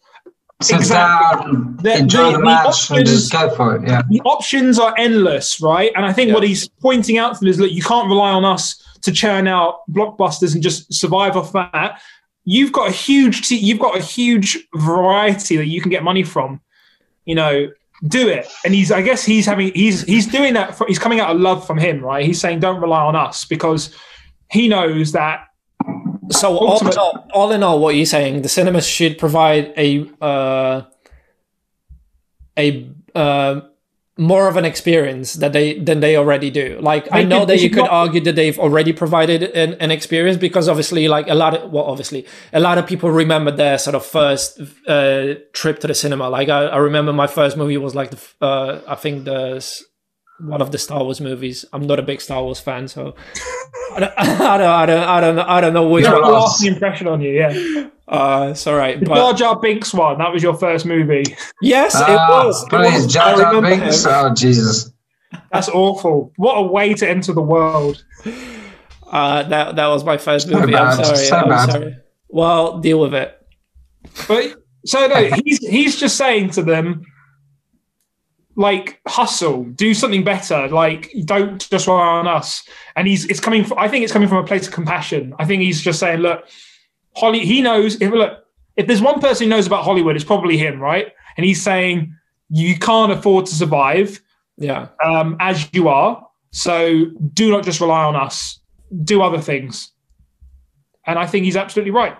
Sit 0.60 0.76
exactly. 0.76 1.52
down, 1.52 1.76
The- 1.82 1.98
enjoy 1.98 2.24
the- 2.24 2.30
the, 2.32 2.38
the 2.38 2.44
match, 2.44 2.90
and 2.90 3.06
just 3.06 3.32
options- 3.32 3.50
go 3.50 3.56
for 3.56 3.76
it. 3.76 3.88
Yeah. 3.88 4.02
The 4.10 4.20
options 4.26 4.78
are 4.78 4.92
endless, 4.98 5.58
right? 5.62 5.90
And 5.96 6.04
I 6.04 6.12
think 6.12 6.28
Yeah. 6.28 6.34
what 6.34 6.42
he's 6.42 6.68
pointing 6.68 7.16
out 7.16 7.34
to 7.34 7.40
them 7.40 7.48
is 7.48 7.56
that 7.58 7.72
you 7.72 7.80
can't 7.82 8.08
rely 8.08 8.30
on 8.32 8.44
us 8.44 8.82
to 9.02 9.12
churn 9.12 9.46
out 9.48 9.80
blockbusters 9.90 10.54
and 10.54 10.62
just 10.62 10.92
survive 10.92 11.36
off 11.36 11.52
that. 11.52 12.00
You've 12.44 12.72
got 12.72 12.88
a 12.88 12.92
huge, 12.92 13.50
you've 13.50 13.78
got 13.78 13.96
a 13.96 14.02
huge 14.02 14.58
variety 14.74 15.56
that 15.56 15.66
you 15.66 15.80
can 15.80 15.90
get 15.90 16.02
money 16.02 16.22
from. 16.22 16.60
You 17.24 17.34
know, 17.34 17.70
do 18.06 18.28
it. 18.28 18.46
And 18.64 18.74
he's, 18.74 18.90
I 18.90 19.02
guess 19.02 19.24
he's 19.24 19.44
having, 19.44 19.72
he's, 19.74 20.02
he's 20.02 20.26
doing 20.26 20.54
that. 20.54 20.74
For, 20.74 20.86
he's 20.86 20.98
coming 20.98 21.20
out 21.20 21.34
of 21.34 21.40
love 21.40 21.66
from 21.66 21.78
him, 21.78 22.02
right? 22.02 22.24
He's 22.24 22.40
saying, 22.40 22.60
don't 22.60 22.80
rely 22.80 23.02
on 23.02 23.16
us 23.16 23.44
because 23.44 23.94
he 24.50 24.68
knows 24.68 25.12
that. 25.12 25.44
So 26.30 26.56
all 26.56 26.86
in, 26.86 26.98
all, 26.98 27.26
all 27.32 27.52
in 27.52 27.62
all, 27.62 27.80
what 27.80 27.94
you're 27.94 28.06
saying, 28.06 28.42
the 28.42 28.48
cinemas 28.48 28.86
should 28.86 29.16
provide 29.18 29.72
a 29.76 30.06
uh, 30.20 30.82
a 32.58 32.90
uh, 33.14 33.60
more 34.18 34.48
of 34.48 34.56
an 34.56 34.64
experience 34.64 35.34
that 35.34 35.52
they 35.52 35.78
than 35.78 36.00
they 36.00 36.16
already 36.16 36.50
do. 36.50 36.78
Like 36.80 37.06
I 37.12 37.22
know 37.22 37.40
could- 37.40 37.48
that 37.50 37.60
you 37.60 37.70
could 37.70 37.84
not- 37.84 37.90
argue 37.90 38.20
that 38.22 38.34
they've 38.34 38.58
already 38.58 38.92
provided 38.92 39.42
an, 39.44 39.74
an 39.74 39.90
experience 39.90 40.36
because 40.36 40.68
obviously, 40.68 41.06
like 41.08 41.28
a 41.28 41.34
lot 41.34 41.54
of 41.54 41.70
well, 41.70 41.84
obviously 41.84 42.26
a 42.52 42.58
lot 42.60 42.78
of 42.78 42.86
people 42.86 43.10
remember 43.10 43.50
their 43.52 43.78
sort 43.78 43.94
of 43.94 44.04
first 44.04 44.60
uh, 44.88 45.34
trip 45.52 45.78
to 45.80 45.86
the 45.86 45.94
cinema. 45.94 46.28
Like 46.28 46.48
I, 46.48 46.66
I 46.66 46.76
remember 46.78 47.12
my 47.12 47.28
first 47.28 47.56
movie 47.56 47.76
was 47.76 47.94
like 47.94 48.10
the 48.10 48.44
uh, 48.44 48.80
I 48.88 48.96
think 48.96 49.24
the 49.24 49.62
one 50.40 50.60
of 50.62 50.70
the 50.72 50.78
Star 50.78 51.02
Wars 51.04 51.20
movies. 51.20 51.64
I'm 51.72 51.86
not 51.86 51.98
a 51.98 52.02
big 52.02 52.20
Star 52.20 52.42
Wars 52.42 52.60
fan, 52.60 52.88
so 52.88 53.14
I 53.94 54.00
don't, 54.00 54.12
I 54.18 54.58
don't, 54.58 54.68
I 54.68 54.86
don't, 54.86 55.08
I 55.08 55.20
don't, 55.20 55.36
know- 55.36 55.44
I 55.48 55.60
don't 55.60 55.72
know 55.74 55.88
which 55.88 56.04
You're 56.04 56.20
one. 56.22 56.50
the 56.60 56.68
impression 56.68 57.08
on 57.08 57.20
you, 57.20 57.30
yeah. 57.32 57.88
Uh, 58.08 58.48
it's 58.52 58.66
all 58.66 58.74
right, 58.76 58.98
The 58.98 59.06
but 59.06 59.14
Jar 59.16 59.32
Jar 59.34 59.60
Binks 59.60 59.92
one, 59.92 60.16
that 60.18 60.32
was 60.32 60.42
your 60.42 60.54
first 60.54 60.86
movie. 60.86 61.24
yes, 61.60 61.94
it 61.94 62.04
Ah, 62.08 62.44
was. 62.46 62.62
It 62.64 62.70
Please, 62.70 63.02
was. 63.04 63.12
Jar 63.12 63.36
Jar 63.36 63.60
Binks. 63.60 64.04
him. 64.04 64.10
Oh, 64.14 64.34
Jesus. 64.34 64.90
That's 65.52 65.68
awful. 65.68 66.32
What 66.36 66.54
a 66.54 66.62
way 66.62 66.94
to 66.94 67.08
enter 67.08 67.34
the 67.34 67.42
world. 67.42 68.02
Uh, 69.10 69.42
that 69.44 69.76
that 69.76 69.86
was 69.88 70.04
my 70.04 70.16
first 70.16 70.48
So 70.48 70.58
movie. 70.58 70.74
I'm 70.74 71.04
sorry. 71.04 71.16
so 71.18 71.36
I'm 71.36 71.48
bad. 71.48 71.70
sorry. 71.70 71.96
Well, 72.28 72.78
deal 72.78 72.98
with 73.00 73.12
it. 73.14 73.38
But 74.26 74.54
so 74.86 75.06
no, 75.06 75.30
he's 75.44 75.58
he's 75.58 75.96
just 76.00 76.16
saying 76.16 76.50
to 76.52 76.62
them, 76.62 77.04
like, 78.56 79.00
hustle, 79.06 79.64
do 79.64 79.94
something 79.94 80.24
better. 80.24 80.68
Like, 80.68 81.12
don't 81.24 81.68
just 81.70 81.86
rely 81.86 82.00
on 82.06 82.26
us. 82.26 82.66
And 82.96 83.06
he's 83.06 83.24
it's 83.26 83.40
coming. 83.40 83.64
From, 83.64 83.78
I 83.78 83.88
think 83.88 84.04
it's 84.04 84.12
coming 84.12 84.28
from 84.28 84.38
a 84.38 84.44
place 84.46 84.66
of 84.66 84.72
compassion. 84.72 85.34
I 85.38 85.44
think 85.44 85.62
he's 85.62 85.80
just 85.80 86.00
saying, 86.00 86.20
look, 86.20 86.44
Holly. 87.18 87.40
He 87.44 87.60
knows 87.62 88.00
if 88.00 88.10
look 88.12 88.44
if 88.76 88.86
there's 88.86 89.02
one 89.02 89.20
person 89.20 89.44
who 89.44 89.50
knows 89.50 89.66
about 89.66 89.84
Hollywood, 89.84 90.14
it's 90.16 90.24
probably 90.24 90.56
him, 90.56 90.78
right? 90.80 91.08
And 91.36 91.44
he's 91.44 91.60
saying 91.62 92.14
you 92.48 92.78
can't 92.78 93.12
afford 93.12 93.46
to 93.46 93.54
survive 93.54 94.20
Yeah. 94.56 94.88
um, 95.04 95.36
as 95.40 95.68
you 95.72 95.88
are. 95.88 96.24
So 96.52 97.06
do 97.34 97.50
not 97.50 97.64
just 97.64 97.80
rely 97.80 98.04
on 98.04 98.16
us. 98.16 98.60
Do 99.04 99.20
other 99.22 99.40
things. 99.40 99.92
And 101.06 101.18
I 101.18 101.26
think 101.26 101.44
he's 101.44 101.56
absolutely 101.56 101.90
right. 101.90 102.16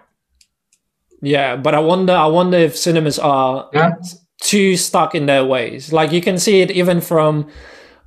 Yeah, 1.23 1.57
but 1.57 1.75
I 1.75 1.81
wonder. 1.81 2.13
I 2.13 2.27
wonder 2.27 2.59
if 2.59 2.77
cinemas 2.77 3.19
are 3.19 3.69
Yeah. 3.73 3.93
too 4.43 4.77
stuck 4.77 5.15
in 5.15 5.27
their 5.27 5.45
ways. 5.45 5.93
Like 5.93 6.13
you 6.13 6.21
can 6.21 6.39
see 6.39 6.61
it 6.61 6.71
even 6.71 7.01
from 7.01 7.49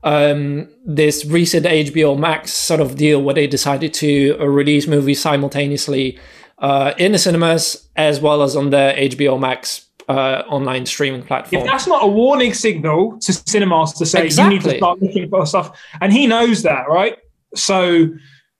um, 0.03 0.67
this 0.85 1.25
recent 1.25 1.65
HBO 1.65 2.17
Max 2.17 2.53
sort 2.53 2.79
of 2.81 2.95
deal 2.95 3.21
where 3.21 3.35
they 3.35 3.45
decided 3.47 3.93
to 3.95 4.35
uh, 4.39 4.45
release 4.45 4.87
movies 4.87 5.21
simultaneously 5.21 6.17
uh, 6.61 6.93
in 6.97 7.11
the 7.11 7.17
cinemas 7.17 7.89
as 7.95 8.19
well 8.21 8.41
as 8.43 8.55
on 8.55 8.69
the 8.69 8.93
HBO 8.97 9.39
Max 9.39 9.87
uh, 10.07 10.43
online 10.47 10.85
streaming 10.85 11.23
platform. 11.23 11.63
If 11.63 11.67
that's 11.67 11.87
not 11.87 12.03
a 12.03 12.07
warning 12.07 12.53
signal 12.53 13.17
to 13.19 13.33
cinemas 13.33 13.93
to 13.93 14.05
say 14.05 14.19
you 14.19 14.23
need 14.23 14.55
Exactly. 14.57 14.71
to 14.71 14.77
start 14.77 15.01
looking 15.01 15.29
for 15.29 15.45
stuff, 15.45 15.77
and 15.99 16.13
he 16.13 16.27
knows 16.27 16.63
that, 16.63 16.87
right? 16.87 17.17
So, 17.55 18.09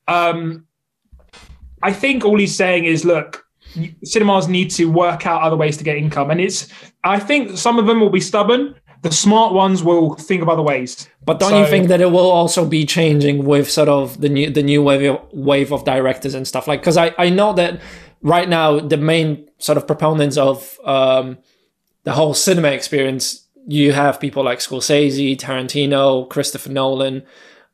um, 0.08 0.66
I 1.84 1.94
think 1.94 2.26
all 2.26 2.38
he's 2.38 2.56
saying 2.56 2.86
is, 2.86 3.06
look, 3.06 3.46
cinemas 4.04 4.48
need 4.48 4.70
to 4.72 4.86
work 4.86 5.26
out 5.26 5.42
other 5.42 5.56
ways 5.56 5.78
to 5.78 5.84
get 5.84 5.98
income, 5.98 6.32
and 6.32 6.42
it's. 6.42 6.68
I 7.04 7.20
think 7.20 7.58
some 7.58 7.80
of 7.80 7.88
them 7.88 8.00
will 8.00 8.12
be 8.12 8.20
stubborn. 8.22 8.76
The 9.02 9.12
smart 9.12 9.54
ones 9.54 9.84
will 9.84 10.14
think 10.14 10.42
of 10.42 10.50
other 10.50 10.62
ways. 10.62 11.10
But 11.26 11.40
don't 11.40 11.60
you 11.60 11.66
think 11.66 11.88
that 11.88 12.02
it 12.02 12.12
will 12.12 12.30
also 12.30 12.66
be 12.66 12.86
changing 12.86 13.46
with 13.46 13.70
sort 13.70 13.90
of 13.90 14.22
the 14.22 14.30
new 14.30 14.50
the 14.50 14.64
new 14.64 14.84
wave 14.84 15.12
of, 15.12 15.28
wave 15.34 15.74
of 15.74 15.86
directors 15.86 16.36
and 16.36 16.48
stuff 16.48 16.68
like? 16.68 16.82
Because 16.82 16.98
I 16.98 17.14
I 17.18 17.30
know 17.30 17.54
that 17.54 17.82
right 18.22 18.48
now 18.48 18.80
the 18.80 18.98
main 18.98 19.50
sort 19.58 19.78
of 19.78 19.88
proponents 19.88 20.38
of 20.38 20.80
um, 20.86 21.40
the 22.04 22.14
whole 22.14 22.34
cinema 22.34 22.70
experience, 22.70 23.48
you 23.68 23.94
have 23.94 24.20
people 24.20 24.44
like 24.44 24.60
Scorsese, 24.60 25.38
Tarantino, 25.38 26.30
Christopher 26.30 26.70
Nolan, 26.70 27.24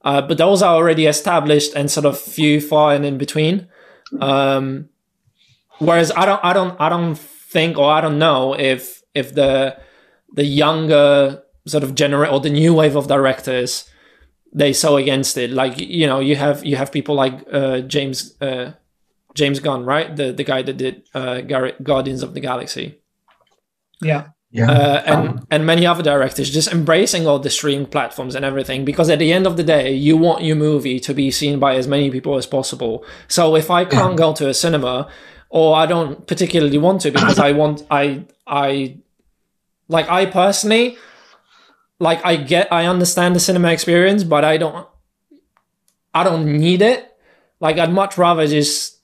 uh, 0.04 0.22
but 0.22 0.38
those 0.38 0.62
are 0.62 0.76
already 0.76 1.06
established 1.06 1.74
and 1.76 1.92
sort 1.92 2.06
of 2.06 2.18
few 2.18 2.62
far 2.62 2.94
and 2.94 3.06
in 3.06 3.18
between. 3.18 3.68
Um, 4.22 4.90
whereas 5.80 6.12
I 6.16 6.26
don't 6.26 6.44
I 6.44 6.54
don't 6.54 6.80
I 6.80 6.90
don't 6.90 7.16
think 7.16 7.78
or 7.78 7.90
I 7.92 8.02
don't 8.02 8.20
know 8.20 8.54
if 8.54 9.04
if 9.13 9.34
the 9.34 9.78
the 10.34 10.44
younger 10.44 11.44
sort 11.66 11.84
of 11.84 11.96
generate 11.96 12.32
or 12.32 12.40
the 12.40 12.50
new 12.50 12.74
wave 12.74 12.96
of 12.96 13.08
directors 13.08 13.90
they 14.54 14.74
so 14.74 14.98
against 14.98 15.38
it. 15.38 15.52
Like 15.52 15.78
you 15.78 16.08
know 16.08 16.20
you 16.20 16.36
have 16.36 16.66
you 16.66 16.76
have 16.78 16.92
people 16.92 17.16
like 17.16 17.46
uh 17.52 17.80
james 17.82 18.40
uh 18.42 18.74
james 19.36 19.60
gunn 19.60 19.86
right? 19.86 20.16
The 20.16 20.32
the 20.32 20.44
guy 20.44 20.62
that 20.62 20.78
did 20.78 21.04
uh 21.13 21.42
Gar- 21.42 21.74
guardians 21.84 22.24
of 22.24 22.34
the 22.34 22.40
galaxy. 22.40 23.00
Yeah. 24.02 24.30
Yeah. 24.50 24.72
uh, 24.72 25.04
and 25.06 25.46
and 25.52 25.66
many 25.66 25.86
other 25.86 26.02
directors 26.02 26.50
just 26.50 26.72
embracing 26.72 27.28
all 27.28 27.38
the 27.38 27.50
streaming 27.50 27.86
platforms 27.86 28.34
and 28.34 28.46
everything 28.46 28.86
because 28.86 29.10
at 29.10 29.20
the 29.20 29.34
end 29.34 29.46
of 29.46 29.58
the 29.58 29.63
day 29.63 29.92
you 29.94 30.16
want 30.16 30.42
your 30.42 30.56
movie 30.56 31.02
to 31.02 31.13
be 31.13 31.30
seen 31.32 31.60
by 31.60 31.76
as 31.76 31.86
many 31.86 32.10
people 32.10 32.38
as 32.38 32.46
possible. 32.46 33.04
So 33.28 33.58
if 33.58 33.70
i 33.70 33.84
can't 33.84 34.16
go 34.16 34.34
to 34.34 34.48
a 34.48 34.54
cinema 34.54 35.10
or 35.50 35.76
i 35.76 35.86
don't 35.86 36.26
particularly 36.28 36.78
want 36.78 37.02
to 37.02 37.12
because 37.12 37.38
i 37.40 37.52
want 37.52 37.86
i 37.92 38.24
i 38.48 38.98
like 39.88 40.10
i 40.10 40.26
personally 40.26 40.97
like 42.00 42.23
i 42.26 42.36
get 42.36 42.71
i 42.71 42.86
understand 42.86 43.36
the 43.36 43.39
cinema 43.39 43.71
experience 43.71 44.23
but 44.23 44.43
i 44.43 44.58
don't 44.58 44.88
i 46.13 46.23
don't 46.23 46.45
need 46.45 46.82
it 46.82 47.15
like 47.60 47.78
i'd 47.78 47.91
much 47.91 48.17
rather 48.17 48.45
just 48.47 49.00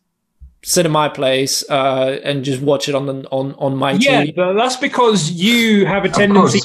sit 0.66 0.86
in 0.86 0.92
my 0.94 1.10
place 1.10 1.64
uh, 1.70 2.20
and 2.24 2.46
just 2.46 2.62
watch 2.62 2.88
it 2.88 2.96
on 2.96 3.06
the, 3.06 3.28
on 3.32 3.54
on 3.56 3.76
my 3.76 3.92
Yeah, 3.94 4.24
TV. 4.24 4.34
but 4.36 4.54
that's 4.54 4.78
because 4.78 5.30
you 5.32 5.86
have 5.86 6.06
a 6.06 6.10
tendency. 6.10 6.62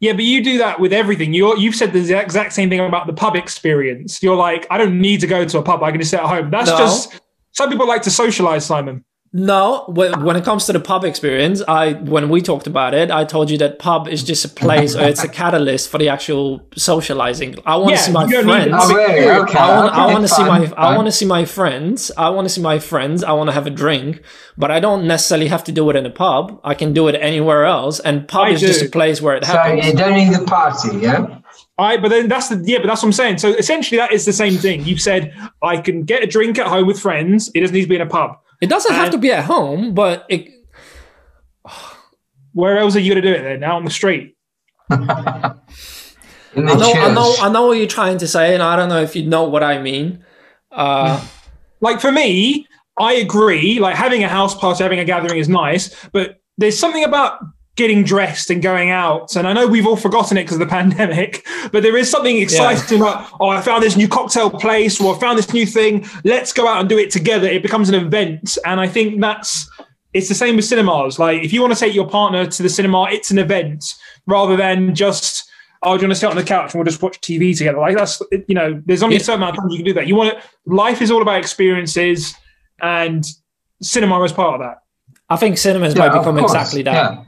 Yeah, 0.00 0.14
but 0.14 0.24
you 0.24 0.42
do 0.42 0.56
that 0.58 0.80
with 0.80 0.94
everything. 0.94 1.34
You're, 1.34 1.56
you've 1.58 1.74
said 1.74 1.92
the 1.92 1.98
exact 1.98 2.24
exact 2.24 2.52
same 2.54 2.70
thing 2.70 2.80
about 2.80 3.06
the 3.06 3.12
pub 3.12 3.36
experience. 3.36 4.22
You're 4.22 4.34
like, 4.36 4.66
I 4.70 4.78
don't 4.78 4.98
need 4.98 5.20
to 5.20 5.26
go 5.26 5.44
to 5.44 5.58
a 5.58 5.62
pub. 5.62 5.82
I 5.82 5.90
can 5.90 6.00
just 6.00 6.10
sit 6.10 6.20
at 6.20 6.26
home. 6.26 6.50
That's 6.50 6.70
No. 6.70 6.78
just 6.78 7.20
some 7.52 7.68
people 7.68 7.86
like 7.86 8.00
to 8.02 8.10
socialize, 8.10 8.64
Simon. 8.64 9.04
No, 9.36 9.82
when 9.88 10.36
it 10.36 10.44
comes 10.44 10.64
to 10.66 10.72
the 10.72 10.78
pub 10.78 11.04
experience, 11.04 11.60
I 11.66 11.94
when 11.94 12.28
we 12.28 12.40
talked 12.40 12.68
about 12.68 12.94
it, 12.94 13.10
I 13.10 13.24
told 13.24 13.50
you 13.50 13.58
that 13.58 13.80
pub 13.80 14.06
is 14.06 14.22
just 14.22 14.44
a 14.44 14.48
place 14.48 14.94
or 14.94 15.02
it's 15.02 15.24
a 15.24 15.28
catalyst 15.40 15.90
for 15.90 15.98
the 15.98 16.08
actual 16.08 16.64
socializing. 16.76 17.56
I 17.66 17.74
want 17.76 17.88
to 17.88 17.94
Yeah, 17.94 18.00
see 18.02 18.12
my 18.12 18.28
friends. 18.28 18.74
Oh, 18.78 18.94
really? 18.94 19.28
Okay. 19.28 19.58
I 19.58 19.76
want, 19.76 19.92
I 19.92 20.06
want 20.06 20.22
to 20.22 20.28
see 20.28 20.44
fine, 20.44 20.70
my 20.70 20.76
I 20.76 20.96
want 20.96 21.06
to 21.06 21.12
see 21.12 21.26
my 21.26 21.44
friends. 21.44 22.12
I 22.16 22.28
want 22.28 22.44
to 22.44 22.48
see 22.48 22.60
my 22.60 22.78
friends. 22.78 23.24
I 23.24 23.32
want 23.32 23.48
to 23.48 23.52
have 23.52 23.66
a 23.66 23.70
drink, 23.70 24.22
but 24.56 24.70
I 24.70 24.78
don't 24.78 25.04
necessarily 25.04 25.48
have 25.48 25.64
to 25.64 25.72
do 25.72 25.90
it 25.90 25.96
in 25.96 26.06
a 26.06 26.10
pub. 26.10 26.60
I 26.62 26.74
can 26.74 26.92
do 26.92 27.08
it 27.08 27.16
anywhere 27.16 27.64
else, 27.64 27.98
and 27.98 28.28
pub 28.28 28.46
I 28.46 28.50
is 28.50 28.60
just 28.60 28.82
a 28.82 28.88
place 28.88 29.20
where 29.20 29.34
it 29.34 29.44
So 29.44 29.52
happens. 29.52 29.82
So 29.82 29.90
you 29.90 29.96
don't 29.96 30.14
need 30.14 30.32
the 30.32 30.44
party, 30.46 30.96
yeah? 30.98 31.40
All 31.76 31.88
right, 31.88 32.00
but 32.00 32.10
then 32.10 32.28
that's 32.28 32.50
the 32.50 32.62
yeah, 32.64 32.78
but 32.78 32.86
that's 32.86 33.02
what 33.02 33.08
I'm 33.08 33.12
saying. 33.12 33.38
So 33.38 33.48
essentially, 33.48 33.98
that 33.98 34.12
is 34.12 34.26
the 34.26 34.32
same 34.32 34.54
thing. 34.54 34.84
You've 34.84 35.00
said 35.00 35.34
I 35.60 35.78
can 35.78 36.04
get 36.04 36.22
a 36.22 36.26
drink 36.28 36.56
at 36.56 36.68
home 36.68 36.86
with 36.86 37.00
friends. 37.00 37.50
It 37.52 37.62
doesn't 37.62 37.74
need 37.74 37.82
to 37.82 37.88
be 37.88 37.96
in 37.96 38.00
a 38.02 38.06
pub. 38.06 38.38
It 38.60 38.68
doesn't 38.68 38.94
have 38.94 39.10
to 39.10 39.18
be 39.18 39.32
at 39.32 39.44
home, 39.44 39.94
but 39.94 40.24
it, 40.28 40.48
Where 42.52 42.78
else 42.78 42.94
are 42.94 43.00
you 43.00 43.12
going 43.12 43.22
to 43.22 43.28
do 43.28 43.34
it 43.34 43.42
then? 43.42 43.64
Out 43.64 43.76
on 43.76 43.84
the 43.84 43.90
street? 43.90 44.36
The 46.54 46.62
I 46.62 46.74
know, 46.76 46.92
I 46.92 47.12
know. 47.12 47.34
I 47.40 47.48
know 47.50 47.66
what 47.66 47.78
you're 47.78 47.88
trying 47.88 48.18
to 48.18 48.28
say, 48.28 48.54
and 48.54 48.62
I 48.62 48.76
don't 48.76 48.88
know 48.88 49.02
if 49.02 49.16
you 49.16 49.26
know 49.26 49.42
what 49.42 49.64
I 49.64 49.82
mean. 49.82 50.24
Uh, 50.70 51.20
Like 51.80 52.00
for 52.00 52.10
me, 52.10 52.66
I 52.98 53.12
agree. 53.14 53.78
Like 53.78 53.94
having 53.94 54.24
a 54.24 54.28
house 54.28 54.54
party, 54.54 54.82
having 54.82 55.00
a 55.00 55.04
gathering 55.04 55.38
is 55.38 55.50
nice, 55.50 55.94
but 56.12 56.40
there's 56.56 56.78
something 56.78 57.04
about 57.04 57.38
getting 57.76 58.04
dressed 58.04 58.50
and 58.50 58.62
going 58.62 58.90
out. 58.90 59.34
And 59.36 59.48
I 59.48 59.52
know 59.52 59.66
we've 59.66 59.86
all 59.86 59.96
forgotten 59.96 60.36
it 60.36 60.44
because 60.44 60.56
of 60.56 60.60
the 60.60 60.66
pandemic, 60.70 61.46
but 61.72 61.82
there 61.82 61.96
is 61.96 62.10
something 62.10 62.36
exciting 62.38 63.00
about, 63.00 63.30
oh, 63.40 63.48
I 63.48 63.60
found 63.60 63.82
this 63.82 63.96
new 63.96 64.08
cocktail 64.08 64.50
place 64.50 65.00
or 65.00 65.14
I 65.14 65.18
found 65.18 65.38
this 65.38 65.52
new 65.52 65.66
thing. 65.66 66.06
Let's 66.24 66.52
go 66.52 66.68
out 66.68 66.80
and 66.80 66.88
do 66.88 66.98
it 66.98 67.10
together. 67.10 67.48
It 67.48 67.62
becomes 67.62 67.88
an 67.88 67.94
event. 67.94 68.58
And 68.64 68.80
I 68.80 68.86
think 68.86 69.20
that's, 69.20 69.68
it's 70.12 70.28
the 70.28 70.34
same 70.34 70.56
with 70.56 70.64
cinemas. 70.64 71.18
Like 71.18 71.42
if 71.42 71.52
you 71.52 71.60
want 71.60 71.72
to 71.74 71.78
take 71.78 71.94
your 71.94 72.08
partner 72.08 72.46
to 72.46 72.62
the 72.62 72.68
cinema, 72.68 73.08
it's 73.10 73.30
an 73.30 73.38
event 73.38 73.84
rather 74.26 74.56
than 74.56 74.94
just, 74.94 75.50
oh, 75.82 75.96
do 75.96 76.02
you 76.02 76.08
want 76.08 76.14
to 76.14 76.20
sit 76.20 76.30
on 76.30 76.36
the 76.36 76.44
couch 76.44 76.72
and 76.72 76.78
we'll 76.78 76.84
just 76.84 77.02
watch 77.02 77.20
TV 77.20 77.56
together? 77.56 77.78
Like 77.78 77.96
that's, 77.96 78.22
you 78.46 78.54
know, 78.54 78.80
there's 78.86 79.02
only 79.02 79.16
a 79.16 79.20
certain 79.20 79.42
amount 79.42 79.56
of 79.58 79.62
times 79.62 79.72
you 79.72 79.78
can 79.78 79.86
do 79.86 79.94
that. 79.94 80.06
You 80.06 80.14
want 80.14 80.38
to, 80.38 80.42
life 80.64 81.02
is 81.02 81.10
all 81.10 81.22
about 81.22 81.38
experiences 81.38 82.34
and 82.80 83.24
cinema 83.82 84.22
is 84.22 84.32
part 84.32 84.54
of 84.54 84.60
that. 84.60 84.78
I 85.28 85.36
think 85.36 85.58
cinemas 85.58 85.94
Yeah, 85.94 86.00
might 86.06 86.12
of 86.12 86.22
become 86.22 86.38
exactly 86.38 86.82
that. 86.82 87.24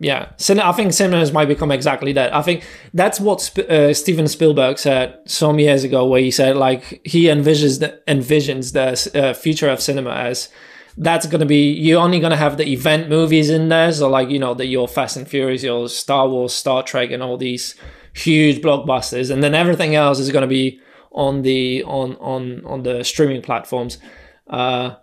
Yeah. 0.00 0.30
Cin- 0.36 0.60
I 0.60 0.72
think 0.72 0.92
cinemas 0.92 1.32
might 1.32 1.48
become 1.48 1.72
exactly 1.72 2.12
that. 2.12 2.34
I 2.34 2.40
think 2.42 2.64
that's 2.94 3.18
what 3.18 3.40
Sp- 3.42 3.68
uh, 3.68 3.92
Steven 3.92 4.28
Spielberg 4.28 4.78
said 4.78 5.18
some 5.26 5.58
years 5.58 5.82
ago, 5.82 6.06
where 6.06 6.20
he 6.20 6.30
said 6.30 6.56
like 6.56 7.00
he 7.04 7.24
envisions 7.24 7.80
the 7.80 8.00
envisions 8.06 8.72
the 8.72 9.20
uh, 9.20 9.34
future 9.34 9.68
of 9.68 9.80
cinema 9.80 10.10
as 10.10 10.48
that's 10.96 11.26
going 11.26 11.40
to 11.40 11.46
be 11.46 11.72
you're 11.72 12.00
only 12.00 12.20
going 12.20 12.30
to 12.30 12.36
have 12.36 12.56
the 12.56 12.68
event 12.68 13.08
movies 13.08 13.50
in 13.50 13.68
there, 13.68 13.90
so 13.92 14.08
like 14.08 14.30
you 14.30 14.38
know 14.38 14.54
the 14.54 14.66
your 14.66 14.86
Fast 14.86 15.16
and 15.16 15.26
Furious, 15.26 15.64
your 15.64 15.88
Star 15.88 16.28
Wars, 16.28 16.54
Star 16.54 16.84
Trek, 16.84 17.10
and 17.10 17.22
all 17.22 17.36
these 17.36 17.74
huge 18.14 18.62
blockbusters, 18.62 19.32
and 19.32 19.42
then 19.42 19.54
everything 19.54 19.96
else 19.96 20.20
is 20.20 20.30
going 20.30 20.42
to 20.42 20.48
be 20.48 20.80
on 21.10 21.42
the 21.42 21.82
on 21.84 22.14
on 22.16 22.64
on 22.64 22.84
the 22.84 23.02
streaming 23.02 23.42
platforms. 23.42 23.98
Uh, 24.46 24.94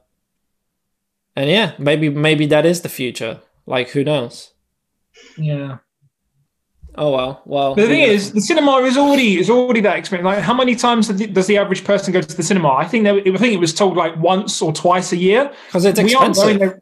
and 1.36 1.49
yeah, 1.49 1.73
maybe 1.77 2.10
maybe 2.10 2.45
that 2.45 2.65
is 2.65 2.81
the 2.81 2.89
future. 2.89 3.41
Like 3.65 3.89
who 3.89 4.03
knows? 4.05 4.53
Yeah. 5.38 5.78
Oh 6.97 7.12
well, 7.12 7.41
well. 7.45 7.75
But 7.75 7.82
the 7.84 7.88
thing 7.89 8.04
we- 8.04 8.15
is, 8.15 8.32
the 8.32 8.39
cinema 8.41 8.78
is 8.78 8.97
already 8.97 9.38
is 9.38 9.49
already 9.49 9.82
that 9.82 9.97
experience. 9.97 10.25
Like, 10.25 10.39
how 10.39 10.54
many 10.54 10.75
times 10.75 11.10
does 11.10 11.47
the- 11.47 11.58
average 11.58 11.84
person 11.84 12.13
go 12.13 12.21
to 12.21 12.38
the 12.38 12.43
cinema? 12.43 12.69
I 12.69 12.86
think 12.86 13.04
that 13.04 13.15
I 13.15 13.38
think 13.38 13.54
it 13.54 13.60
was 13.60 13.73
told 13.73 13.97
like 13.97 14.15
once 14.17 14.62
or 14.62 14.71
twice 14.71 15.12
a 15.12 15.17
year. 15.17 15.51
because 15.67 15.84
it's 15.86 15.99
expensive. 15.99 16.60
there- 16.60 16.82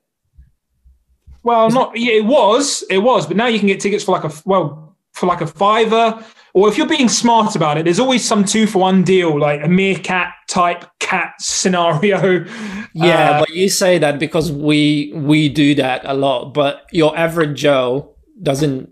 Well, 1.44 1.70
not 1.72 1.98
yeah, 1.98 2.14
it 2.14 2.26
was 2.26 2.84
it 2.90 3.00
was, 3.00 3.26
but 3.28 3.38
now 3.38 3.48
you 3.48 3.58
can 3.60 3.68
get 3.68 3.80
tickets 3.80 4.04
for 4.04 4.12
like 4.12 4.24
a 4.24 4.32
well 4.46 4.96
for 5.14 5.26
like 5.26 5.42
a 5.42 5.48
fiver. 5.48 6.24
Or 6.56 6.70
if 6.70 6.78
you're 6.78 6.86
being 6.88 7.10
smart 7.10 7.56
about 7.56 7.80
it, 7.80 7.86
there's 7.86 8.00
always 8.00 8.24
some 8.24 8.46
two 8.46 8.68
for 8.68 8.78
one 8.78 9.02
deal, 9.04 9.40
like 9.40 9.64
a 9.64 9.68
meerkat 9.68 10.28
type 10.48 10.86
cat 11.00 11.34
scenario. 11.40 12.46
yeah, 12.94 13.32
Uh, 13.32 13.40
but 13.40 13.50
you 13.50 13.68
say 13.68 13.98
that 13.98 14.20
because 14.20 14.52
we 14.52 15.12
we 15.16 15.50
do 15.50 15.74
that 15.76 16.02
a 16.06 16.14
lot, 16.14 16.54
but 16.54 16.84
your 16.92 17.18
average 17.18 17.60
Joe 17.60 18.13
doesn't. 18.44 18.90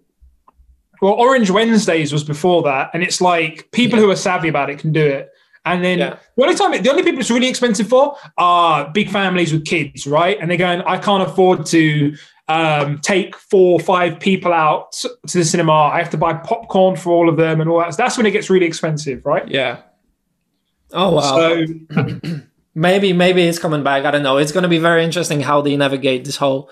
Well, 1.02 1.14
Orange 1.14 1.50
Wednesdays 1.50 2.14
was 2.14 2.24
before 2.24 2.62
that, 2.64 2.92
and 2.94 3.02
it's 3.04 3.22
like 3.22 3.70
people 3.72 3.98
who 4.00 4.10
are 4.12 4.16
savvy 4.16 4.50
about 4.50 4.70
it 4.70 4.80
can 4.80 4.92
do 4.92 5.06
it. 5.06 5.30
And 5.66 5.84
then 5.84 6.00
Yeah. 6.00 6.16
the 6.38 6.44
only 6.44 6.56
time, 6.56 6.72
the 6.82 6.90
only 6.90 7.04
people 7.04 7.20
it's 7.20 7.30
really 7.32 7.48
expensive 7.48 7.88
for 7.88 8.16
are 8.38 8.90
big 8.92 9.10
families 9.10 9.54
with 9.54 9.66
kids, 9.66 10.08
right? 10.08 10.38
And 10.40 10.50
they're 10.50 10.58
going, 10.58 10.82
I 10.82 10.98
can't 10.98 11.22
afford 11.28 11.66
to 11.68 12.16
um, 12.48 13.00
take 13.00 13.36
four 13.36 13.74
or 13.74 13.80
five 13.80 14.20
people 14.20 14.54
out 14.54 14.92
to 15.28 15.38
the 15.38 15.46
cinema. 15.46 15.72
I 15.74 16.00
have 16.00 16.10
to 16.12 16.18
buy 16.18 16.34
popcorn 16.34 16.96
for 16.96 17.12
all 17.12 17.30
of 17.30 17.38
them 17.38 17.62
and 17.62 17.70
all 17.70 17.80
that. 17.80 17.94
So 17.94 17.98
that's 18.04 18.18
when 18.18 18.26
it 18.26 18.32
gets 18.32 18.50
really 18.50 18.66
expensive, 18.66 19.24
right? 19.26 19.48
Yeah. 19.48 19.82
Oh 20.94 21.12
wow. 21.16 21.22
So 21.22 21.66
maybe 22.76 23.14
maybe 23.14 23.44
it's 23.44 23.60
coming 23.60 23.84
back. 23.84 24.04
I 24.06 24.12
don't 24.12 24.24
know. 24.24 24.38
It's 24.38 24.52
going 24.52 24.64
to 24.64 24.70
be 24.70 24.80
very 24.80 25.04
interesting 25.04 25.42
how 25.42 25.62
they 25.62 25.76
navigate 25.78 26.26
this 26.26 26.38
whole. 26.38 26.70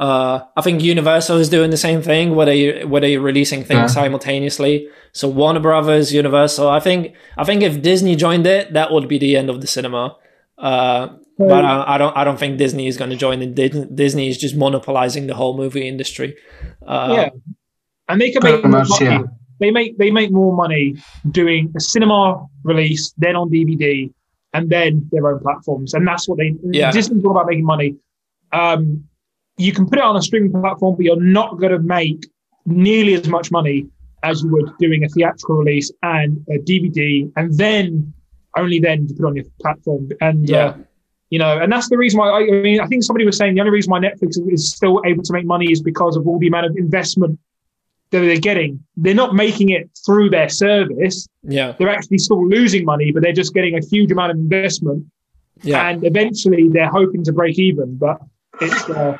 Uh, 0.00 0.40
I 0.56 0.62
think 0.62 0.82
Universal 0.82 1.36
is 1.38 1.48
doing 1.50 1.70
the 1.70 1.76
same 1.88 2.00
thing, 2.00 2.34
where 2.34 2.46
they 2.46 2.84
where 2.86 3.02
they 3.02 3.18
releasing 3.18 3.60
things 3.64 3.80
Yeah. 3.94 4.00
simultaneously. 4.02 4.88
So 5.12 5.28
Warner 5.28 5.60
Brothers, 5.60 6.06
Universal. 6.22 6.68
I 6.68 6.80
think 6.80 7.12
I 7.36 7.44
think 7.44 7.62
if 7.62 7.82
Disney 7.82 8.16
joined 8.16 8.46
it, 8.46 8.72
that 8.72 8.88
would 8.92 9.08
be 9.08 9.18
the 9.18 9.36
end 9.36 9.50
of 9.50 9.60
the 9.60 9.66
cinema. 9.66 10.16
Uh, 10.56 11.08
but 11.38 11.64
I, 11.64 11.94
I 11.94 11.98
don't 11.98 12.16
I 12.16 12.24
don't 12.24 12.38
think 12.38 12.56
Disney 12.56 12.86
is 12.86 12.96
going 12.96 13.10
to 13.10 13.16
join 13.16 13.42
it. 13.42 13.54
Disney 13.94 14.28
is 14.28 14.38
just 14.38 14.56
monopolizing 14.56 15.26
the 15.26 15.34
whole 15.34 15.54
movie 15.56 15.86
industry. 15.86 16.34
Uh, 16.86 17.12
yeah, 17.16 17.28
and 18.08 18.20
they 18.20 18.30
can 18.30 18.42
make 18.42 18.62
more 18.64 18.70
much, 18.80 18.88
money. 18.90 19.04
yeah. 19.06 19.22
They 19.60 19.70
make 19.70 19.98
they 19.98 20.10
make 20.10 20.30
more 20.32 20.54
money 20.56 20.96
doing 21.30 21.72
a 21.76 21.80
cinema 21.80 22.46
release, 22.64 23.12
then 23.18 23.36
on 23.36 23.50
DVD, 23.50 24.10
and 24.54 24.70
then 24.70 25.08
their 25.12 25.28
own 25.30 25.40
platforms, 25.40 25.92
and 25.92 26.06
that's 26.08 26.26
what 26.26 26.38
they. 26.38 26.54
Yeah. 26.72 26.90
Disney's 26.90 27.22
all 27.24 27.32
about 27.32 27.46
making 27.46 27.66
money. 27.66 27.96
Um, 28.52 29.04
you 29.60 29.72
can 29.72 29.86
put 29.86 29.98
it 29.98 30.04
on 30.04 30.16
a 30.16 30.22
streaming 30.22 30.52
platform, 30.52 30.96
but 30.96 31.04
you're 31.04 31.20
not 31.20 31.58
going 31.58 31.72
to 31.72 31.78
make 31.78 32.26
nearly 32.66 33.14
as 33.14 33.28
much 33.28 33.50
money 33.50 33.86
as 34.22 34.42
you 34.42 34.48
would 34.50 34.70
doing 34.78 35.04
a 35.04 35.08
theatrical 35.08 35.56
release 35.56 35.90
and 36.02 36.44
a 36.50 36.58
DVD, 36.58 37.30
and 37.36 37.56
then 37.56 38.12
only 38.56 38.78
then 38.78 39.06
to 39.06 39.14
put 39.14 39.26
on 39.26 39.36
your 39.36 39.44
platform. 39.60 40.08
And 40.20 40.48
Yeah. 40.48 40.66
uh, 40.66 40.76
you 41.30 41.38
know, 41.38 41.58
and 41.58 41.70
that's 41.72 41.88
the 41.88 41.96
reason 41.96 42.18
why 42.18 42.28
I, 42.28 42.38
I 42.40 42.60
mean, 42.62 42.80
I 42.80 42.86
think 42.86 43.04
somebody 43.04 43.24
was 43.24 43.36
saying 43.36 43.54
the 43.54 43.60
only 43.60 43.70
reason 43.70 43.90
why 43.92 44.00
Netflix 44.00 44.36
is 44.52 44.72
still 44.74 45.00
able 45.06 45.22
to 45.22 45.32
make 45.32 45.44
money 45.46 45.70
is 45.70 45.80
because 45.80 46.16
of 46.16 46.26
all 46.26 46.38
the 46.40 46.48
amount 46.48 46.66
of 46.66 46.76
investment 46.76 47.38
that 48.10 48.20
they're 48.20 48.40
getting. 48.40 48.82
They're 48.96 49.14
not 49.14 49.34
making 49.36 49.68
it 49.68 49.88
through 50.04 50.30
their 50.30 50.48
service. 50.48 51.28
yeah, 51.44 51.72
They're 51.78 51.88
actually 51.88 52.18
still 52.18 52.44
losing 52.48 52.84
money, 52.84 53.12
but 53.12 53.22
they're 53.22 53.32
just 53.32 53.54
getting 53.54 53.76
a 53.76 53.80
huge 53.80 54.10
amount 54.10 54.32
of 54.32 54.38
investment. 54.38 55.06
yeah. 55.62 55.88
And 55.88 56.04
eventually 56.04 56.68
they're 56.68 56.90
hoping 56.90 57.22
to 57.24 57.32
break 57.32 57.56
even. 57.60 57.96
But 57.96 58.18
it's, 58.60 58.90
uh, 58.90 59.16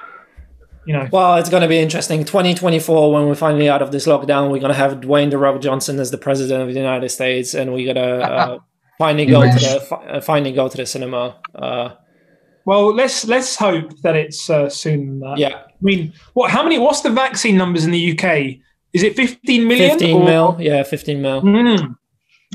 you 0.87 0.93
know, 0.93 1.09
Well, 1.13 1.37
it's 1.37 1.51
going 1.51 1.63
to 1.63 1.69
be 1.69 1.79
interesting. 1.79 2.25
2024, 2.25 3.13
when 3.13 3.27
we're 3.27 3.35
finally 3.35 3.69
out 3.69 3.83
of 3.83 3.93
this 3.93 4.07
lockdown, 4.07 4.51
we're 4.51 4.61
going 4.61 4.73
to 4.73 4.79
have 4.79 5.01
Dwayne 5.01 5.31
the 5.31 5.39
Rock 5.39 5.61
Johnson 5.61 5.99
as 6.01 6.11
the 6.11 6.19
president 6.19 6.63
of 6.63 6.69
the 6.69 6.81
United 6.81 7.09
States, 7.11 7.55
and 7.55 7.73
we're 7.73 7.93
going 7.93 8.05
to 8.07 8.25
uh, 8.25 8.59
finally 8.99 9.27
go 9.27 9.43
to 9.43 9.49
the 9.59 9.97
uh, 9.97 10.21
finally 10.21 10.53
go 10.53 10.69
to 10.69 10.77
the 10.77 10.87
cinema. 10.87 11.37
Uh, 11.55 11.91
well, 12.67 12.95
let's 12.95 13.25
let's 13.27 13.57
hope 13.57 13.99
that 14.03 14.17
it's 14.17 14.49
uh, 14.51 14.69
soon. 14.69 15.21
That. 15.21 15.39
yeah, 15.39 15.63
I 15.65 15.71
mean, 15.81 16.13
what? 16.35 16.51
How 16.51 16.63
many? 16.63 16.79
What's 16.79 17.01
the 17.01 17.11
vaccine 17.11 17.57
numbers 17.57 17.85
in 17.85 17.91
the 17.91 18.13
UK? 18.19 18.59
Is 18.93 19.03
it 19.03 19.15
15 19.17 19.69
million? 19.69 19.91
15 19.99 20.17
or- 20.17 20.25
mil. 20.25 20.57
Yeah, 20.59 20.83
15 20.83 21.23
mil. 21.23 21.43
Mm, 21.43 21.95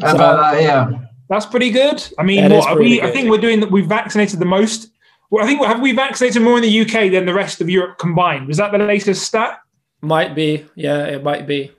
About 0.01 0.53
that, 0.53 0.61
yeah. 0.61 0.89
that's 1.29 1.45
pretty 1.45 1.69
good. 1.71 2.03
I 2.19 2.23
mean, 2.23 2.51
what 2.51 2.67
are 2.67 2.75
pretty 2.75 2.99
we? 2.99 3.01
I 3.01 3.11
think 3.11 3.29
we're 3.29 3.39
doing 3.39 3.61
that. 3.61 3.71
We've 3.71 3.87
vaccinated 3.87 4.39
the 4.39 4.45
most. 4.45 4.89
Well, 5.29 5.43
I 5.43 5.47
think 5.47 5.63
have 5.65 5.81
we 5.81 5.91
vaccinated 5.91 6.41
more 6.41 6.57
in 6.57 6.63
the 6.63 6.81
UK 6.81 7.11
than 7.11 7.25
the 7.25 7.33
rest 7.33 7.61
of 7.61 7.69
Europe 7.69 7.97
combined? 7.97 8.47
Was 8.47 8.57
that 8.57 8.71
the 8.71 8.77
latest 8.77 9.23
stat? 9.23 9.59
Might 10.01 10.35
be. 10.35 10.65
Yeah, 10.75 11.05
it 11.05 11.23
might 11.23 11.47
be. 11.47 11.71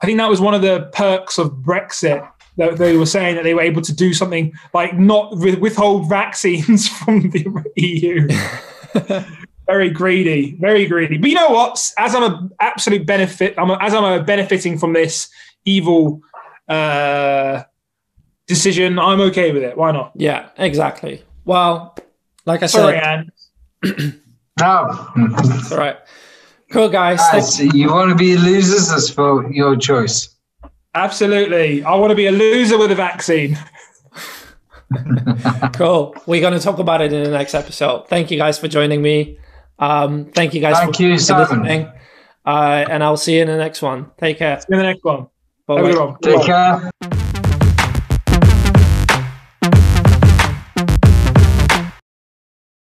I 0.00 0.06
think 0.06 0.18
that 0.18 0.30
was 0.30 0.40
one 0.40 0.54
of 0.54 0.62
the 0.62 0.90
perks 0.92 1.38
of 1.38 1.52
Brexit. 1.52 2.28
That 2.56 2.76
they 2.76 2.96
were 2.96 3.06
saying 3.06 3.36
that 3.36 3.44
they 3.44 3.54
were 3.54 3.60
able 3.60 3.82
to 3.82 3.94
do 3.94 4.12
something 4.12 4.52
like 4.74 4.98
not 4.98 5.36
withhold 5.38 6.08
vaccines 6.08 6.88
from 6.98 7.30
the 7.30 7.46
EU. 7.76 8.28
very 9.68 9.90
greedy, 9.90 10.56
very 10.58 10.86
greedy. 10.86 11.18
But 11.18 11.28
you 11.28 11.36
know 11.36 11.50
what? 11.50 11.92
As 11.98 12.14
I'm 12.14 12.22
a 12.24 12.48
absolute 12.58 13.06
benefit, 13.06 13.54
I'm 13.58 13.70
a, 13.70 13.78
as 13.80 13.94
I'm 13.94 14.24
benefiting 14.24 14.78
from 14.78 14.92
this 14.94 15.28
evil 15.64 16.20
uh, 16.68 17.62
decision, 18.46 18.98
I'm 18.98 19.20
okay 19.20 19.52
with 19.52 19.62
it. 19.62 19.76
Why 19.76 19.92
not? 19.92 20.12
Yeah, 20.16 20.48
exactly. 20.56 21.22
Well, 21.44 21.96
like 22.48 22.62
I 22.62 22.66
Sorry, 22.66 22.98
said, 22.98 24.20
No. 24.58 25.08
it's 25.16 25.70
all 25.70 25.78
right. 25.78 25.98
Cool, 26.72 26.88
guys. 26.88 27.20
So 27.54 27.62
you 27.62 27.92
want 27.92 28.10
to 28.10 28.16
be 28.16 28.36
losers? 28.36 28.88
That's 28.88 29.10
for 29.10 29.50
your 29.52 29.76
choice. 29.76 30.34
Absolutely. 30.94 31.84
I 31.84 31.94
want 31.94 32.10
to 32.10 32.16
be 32.16 32.26
a 32.26 32.32
loser 32.32 32.78
with 32.78 32.90
a 32.90 32.94
vaccine. 32.94 33.56
cool. 35.74 36.16
We're 36.26 36.40
going 36.40 36.54
to 36.54 36.60
talk 36.60 36.78
about 36.78 37.02
it 37.02 37.12
in 37.12 37.22
the 37.22 37.30
next 37.30 37.54
episode. 37.54 38.08
Thank 38.08 38.30
you 38.30 38.38
guys 38.38 38.58
for 38.58 38.66
joining 38.66 39.02
me. 39.02 39.38
Um, 39.78 40.24
thank 40.26 40.54
you 40.54 40.60
guys 40.60 40.76
Thank 40.76 40.96
for, 40.96 41.02
you, 41.02 41.18
for 41.18 41.38
listening. 41.38 41.92
Uh, 42.44 42.84
and 42.88 43.04
I'll 43.04 43.18
see 43.18 43.36
you 43.36 43.42
in 43.42 43.48
the 43.48 43.58
next 43.58 43.82
one. 43.82 44.10
Take 44.18 44.38
care. 44.38 44.58
See 44.60 44.66
you 44.70 44.76
in 44.76 44.80
the 44.80 44.92
next 44.92 45.04
one. 45.04 45.28
Bye 45.66 45.76
Have 45.76 45.84
a 45.84 45.92
good 45.92 46.00
one. 46.00 46.16
Take 46.20 46.42
care. 46.42 47.27